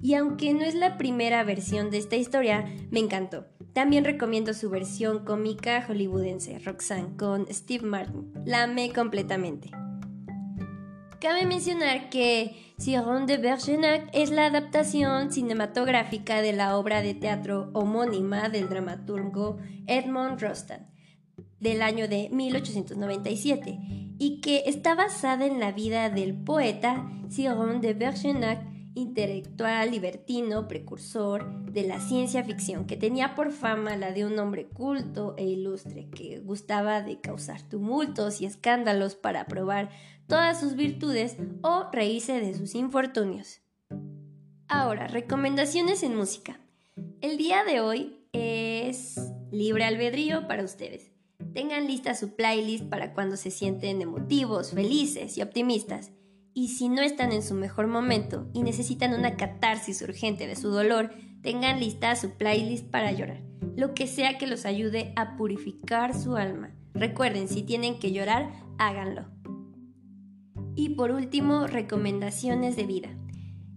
Y 0.01 0.13
aunque 0.13 0.53
no 0.53 0.61
es 0.61 0.75
la 0.75 0.97
primera 0.97 1.43
versión 1.43 1.89
de 1.89 1.97
esta 1.97 2.15
historia, 2.15 2.65
me 2.91 2.99
encantó. 2.99 3.47
También 3.75 4.05
recomiendo 4.05 4.53
su 4.53 4.69
versión 4.69 5.25
cómica 5.25 5.83
hollywoodense, 5.85 6.59
Roxanne, 6.59 7.17
con 7.17 7.45
Steve 7.53 7.85
Martin. 7.85 8.31
La 8.45 8.63
amé 8.63 8.93
completamente. 8.93 9.69
Cabe 11.19 11.45
mencionar 11.45 12.09
que 12.09 12.73
Siron 12.77 13.25
de 13.25 13.35
Bergerac 13.35 14.09
es 14.13 14.29
la 14.29 14.45
adaptación 14.45 15.29
cinematográfica 15.29 16.41
de 16.41 16.53
la 16.53 16.77
obra 16.77 17.01
de 17.01 17.15
teatro 17.15 17.69
homónima 17.73 18.47
del 18.47 18.69
dramaturgo 18.69 19.57
Edmond 19.87 20.39
Rostand 20.39 20.87
del 21.59 21.81
año 21.81 22.07
de 22.07 22.29
1897 22.29 23.77
y 24.17 24.39
que 24.39 24.63
está 24.67 24.95
basada 24.95 25.45
en 25.45 25.59
la 25.59 25.73
vida 25.73 26.09
del 26.09 26.33
poeta 26.33 27.11
Siron 27.27 27.81
de 27.81 27.93
Bergerac 27.93 28.74
intelectual, 28.95 29.91
libertino, 29.91 30.67
precursor 30.67 31.65
de 31.71 31.83
la 31.83 31.99
ciencia 31.99 32.43
ficción, 32.43 32.87
que 32.87 32.97
tenía 32.97 33.35
por 33.35 33.51
fama 33.51 33.95
la 33.97 34.11
de 34.11 34.25
un 34.25 34.39
hombre 34.39 34.65
culto 34.65 35.35
e 35.37 35.43
ilustre, 35.45 36.09
que 36.09 36.39
gustaba 36.39 37.01
de 37.01 37.19
causar 37.19 37.61
tumultos 37.61 38.41
y 38.41 38.45
escándalos 38.45 39.15
para 39.15 39.45
probar 39.45 39.89
todas 40.27 40.59
sus 40.59 40.75
virtudes 40.75 41.37
o 41.61 41.89
reírse 41.91 42.39
de 42.39 42.53
sus 42.55 42.73
infortunios. 42.73 43.61
Ahora, 44.67 45.07
recomendaciones 45.07 46.01
en 46.01 46.15
música. 46.15 46.59
El 47.21 47.37
día 47.37 47.63
de 47.63 47.81
hoy 47.81 48.25
es 48.33 49.15
libre 49.51 49.83
albedrío 49.83 50.47
para 50.47 50.63
ustedes. 50.63 51.11
Tengan 51.53 51.87
lista 51.87 52.15
su 52.15 52.35
playlist 52.35 52.85
para 52.85 53.13
cuando 53.13 53.37
se 53.37 53.51
sienten 53.51 54.01
emotivos, 54.01 54.71
felices 54.71 55.37
y 55.37 55.41
optimistas. 55.41 56.11
Y 56.57 56.69
si 56.69 56.87
no 56.87 57.01
están 57.01 57.33
en 57.33 57.43
su 57.43 57.53
mejor 57.53 57.87
momento 57.87 58.47
y 58.53 58.63
necesitan 58.63 59.13
una 59.13 59.35
catarsis 59.35 60.01
urgente 60.01 60.47
de 60.47 60.55
su 60.55 60.69
dolor, 60.69 61.11
tengan 61.41 61.81
lista 61.81 62.15
su 62.15 62.31
playlist 62.37 62.89
para 62.89 63.11
llorar. 63.11 63.41
Lo 63.75 63.93
que 63.93 64.07
sea 64.07 64.37
que 64.37 64.47
los 64.47 64.65
ayude 64.65 65.11
a 65.17 65.35
purificar 65.35 66.17
su 66.17 66.37
alma. 66.37 66.73
Recuerden, 66.93 67.49
si 67.49 67.63
tienen 67.63 67.99
que 67.99 68.13
llorar, 68.13 68.53
háganlo. 68.77 69.25
Y 70.75 70.95
por 70.95 71.11
último, 71.11 71.67
recomendaciones 71.67 72.77
de 72.77 72.85
vida. 72.85 73.09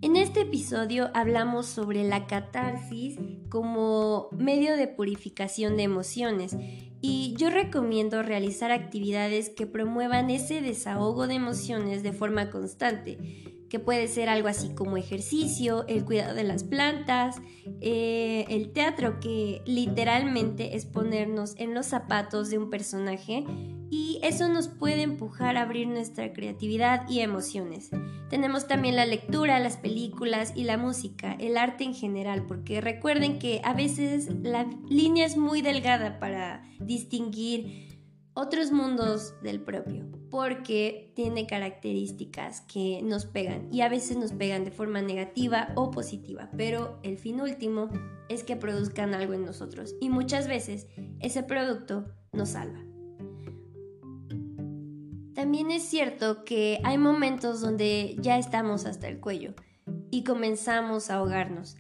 En 0.00 0.14
este 0.14 0.42
episodio 0.42 1.11
hablamos 1.12 1.66
sobre 1.66 2.04
la 2.04 2.28
catarsis 2.28 3.18
como 3.48 4.28
medio 4.30 4.76
de 4.76 4.87
purificación 4.87 5.76
de 5.76 5.82
emociones 5.82 6.56
y 7.00 7.34
yo 7.37 7.50
recomiendo 7.50 8.22
realizar 8.22 8.70
actividades 8.70 9.50
que 9.50 9.66
promuevan 9.66 10.30
ese 10.30 10.61
desahogo 10.61 11.26
de 11.26 11.34
emociones 11.34 12.04
de 12.04 12.12
forma 12.12 12.48
constante, 12.48 13.18
que 13.68 13.78
puede 13.78 14.09
ser 14.09 14.28
algo 14.28 14.48
así 14.48 14.74
como 14.74 14.96
ejercicio, 14.96 15.87
el 15.88 16.04
cuidado 16.04 16.35
de 16.35 16.44
las 16.44 16.64
plantas, 16.64 17.37
eh, 17.81 18.46
el 18.48 18.72
teatro, 18.72 19.20
que 19.20 19.62
literalmente 19.66 20.76
es 20.76 20.87
ponernos 20.87 21.54
en 21.57 21.74
los 21.74 21.87
zapatos 21.87 22.50
de 22.50 22.59
un 22.59 22.70
personaje 22.70 23.44
y 23.90 24.20
eso 24.22 24.48
nos 24.48 24.68
puede 24.68 25.02
empujar 25.02 25.57
a 25.57 25.62
abrir 25.62 25.88
nuestra 25.88 26.33
creatividad 26.33 27.09
y 27.09 27.20
emociones. 27.20 27.90
Tenemos 28.28 28.66
también 28.66 28.96
la 28.96 29.07
lectura, 29.07 29.59
las 29.61 29.76
películas 29.76 30.52
y 30.54 30.64
la 30.64 30.76
música, 30.76 31.37
el 31.38 31.57
arte 31.57 31.85
en 31.85 31.94
general, 31.94 32.44
porque 32.46 32.81
recuerden 32.81 33.38
que 33.38 33.61
a 33.64 33.72
veces 33.72 34.28
la 34.42 34.68
línea 34.88 35.24
es 35.24 35.37
muy 35.37 35.62
delgada 35.62 36.18
para 36.18 36.62
distinguir 36.81 37.88
otros 38.38 38.70
mundos 38.70 39.35
del 39.42 39.61
propio, 39.61 40.07
porque 40.31 41.11
tiene 41.16 41.48
características 41.48 42.61
que 42.61 43.01
nos 43.03 43.27
pegan 43.27 43.68
y 43.72 43.81
a 43.81 43.88
veces 43.88 44.16
nos 44.16 44.31
pegan 44.31 44.64
de 44.64 44.70
forma 44.70 45.03
negativa 45.03 45.72
o 45.74 45.90
positiva, 45.90 46.48
pero 46.57 47.01
el 47.03 47.18
fin 47.18 47.40
último 47.40 47.90
es 48.29 48.44
que 48.44 48.55
produzcan 48.55 49.12
algo 49.12 49.33
en 49.33 49.44
nosotros 49.44 49.96
y 50.01 50.09
muchas 50.09 50.46
veces 50.46 50.87
ese 51.18 51.42
producto 51.42 52.05
nos 52.33 52.51
salva. 52.51 52.79
También 55.35 55.72
es 55.72 55.83
cierto 55.83 56.44
que 56.44 56.79
hay 56.85 56.96
momentos 56.96 57.61
donde 57.61 58.14
ya 58.20 58.38
estamos 58.38 58.87
hasta 58.87 59.09
el 59.09 59.18
cuello 59.18 59.55
y 60.12 60.22
comenzamos 60.22 61.11
a 61.11 61.16
ahogarnos. 61.16 61.77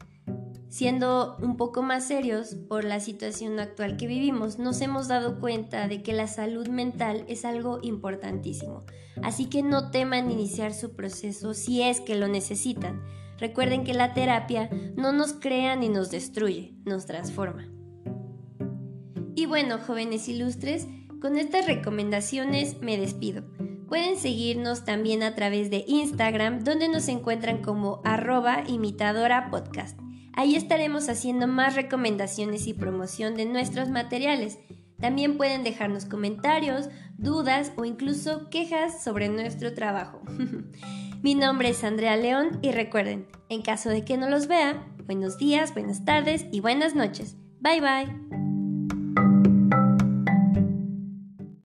Siendo 0.68 1.36
un 1.40 1.56
poco 1.56 1.82
más 1.82 2.06
serios 2.06 2.54
por 2.54 2.84
la 2.84 3.00
situación 3.00 3.58
actual 3.58 3.96
que 3.96 4.06
vivimos, 4.06 4.58
nos 4.58 4.82
hemos 4.82 5.08
dado 5.08 5.40
cuenta 5.40 5.88
de 5.88 6.02
que 6.02 6.12
la 6.12 6.26
salud 6.26 6.68
mental 6.68 7.24
es 7.26 7.46
algo 7.46 7.78
importantísimo. 7.82 8.84
Así 9.22 9.46
que 9.46 9.62
no 9.62 9.90
teman 9.90 10.30
iniciar 10.30 10.74
su 10.74 10.94
proceso 10.94 11.54
si 11.54 11.80
es 11.82 12.02
que 12.02 12.16
lo 12.16 12.28
necesitan. 12.28 13.02
Recuerden 13.38 13.84
que 13.84 13.94
la 13.94 14.12
terapia 14.12 14.68
no 14.94 15.12
nos 15.12 15.32
crea 15.32 15.74
ni 15.74 15.88
nos 15.88 16.10
destruye, 16.10 16.74
nos 16.84 17.06
transforma. 17.06 17.66
Y 19.34 19.46
bueno, 19.46 19.78
jóvenes 19.78 20.28
ilustres, 20.28 20.86
con 21.22 21.38
estas 21.38 21.66
recomendaciones 21.66 22.80
me 22.82 22.98
despido. 22.98 23.44
Pueden 23.88 24.18
seguirnos 24.18 24.84
también 24.84 25.22
a 25.22 25.34
través 25.34 25.70
de 25.70 25.84
Instagram, 25.88 26.62
donde 26.62 26.88
nos 26.88 27.08
encuentran 27.08 27.62
como 27.62 28.02
arroba 28.04 28.64
imitadora 28.66 29.50
podcast. 29.50 29.98
Ahí 30.38 30.54
estaremos 30.54 31.08
haciendo 31.08 31.48
más 31.48 31.74
recomendaciones 31.74 32.68
y 32.68 32.72
promoción 32.72 33.34
de 33.34 33.44
nuestros 33.44 33.88
materiales. 33.88 34.60
También 35.00 35.36
pueden 35.36 35.64
dejarnos 35.64 36.04
comentarios, 36.04 36.90
dudas 37.16 37.72
o 37.74 37.84
incluso 37.84 38.48
quejas 38.48 39.02
sobre 39.02 39.28
nuestro 39.28 39.74
trabajo. 39.74 40.22
Mi 41.22 41.34
nombre 41.34 41.70
es 41.70 41.82
Andrea 41.82 42.16
León 42.16 42.60
y 42.62 42.70
recuerden, 42.70 43.26
en 43.48 43.62
caso 43.62 43.90
de 43.90 44.04
que 44.04 44.16
no 44.16 44.30
los 44.30 44.46
vea, 44.46 44.86
buenos 45.06 45.38
días, 45.38 45.74
buenas 45.74 46.04
tardes 46.04 46.46
y 46.52 46.60
buenas 46.60 46.94
noches. 46.94 47.34
Bye 47.58 47.80
bye. 47.80 48.57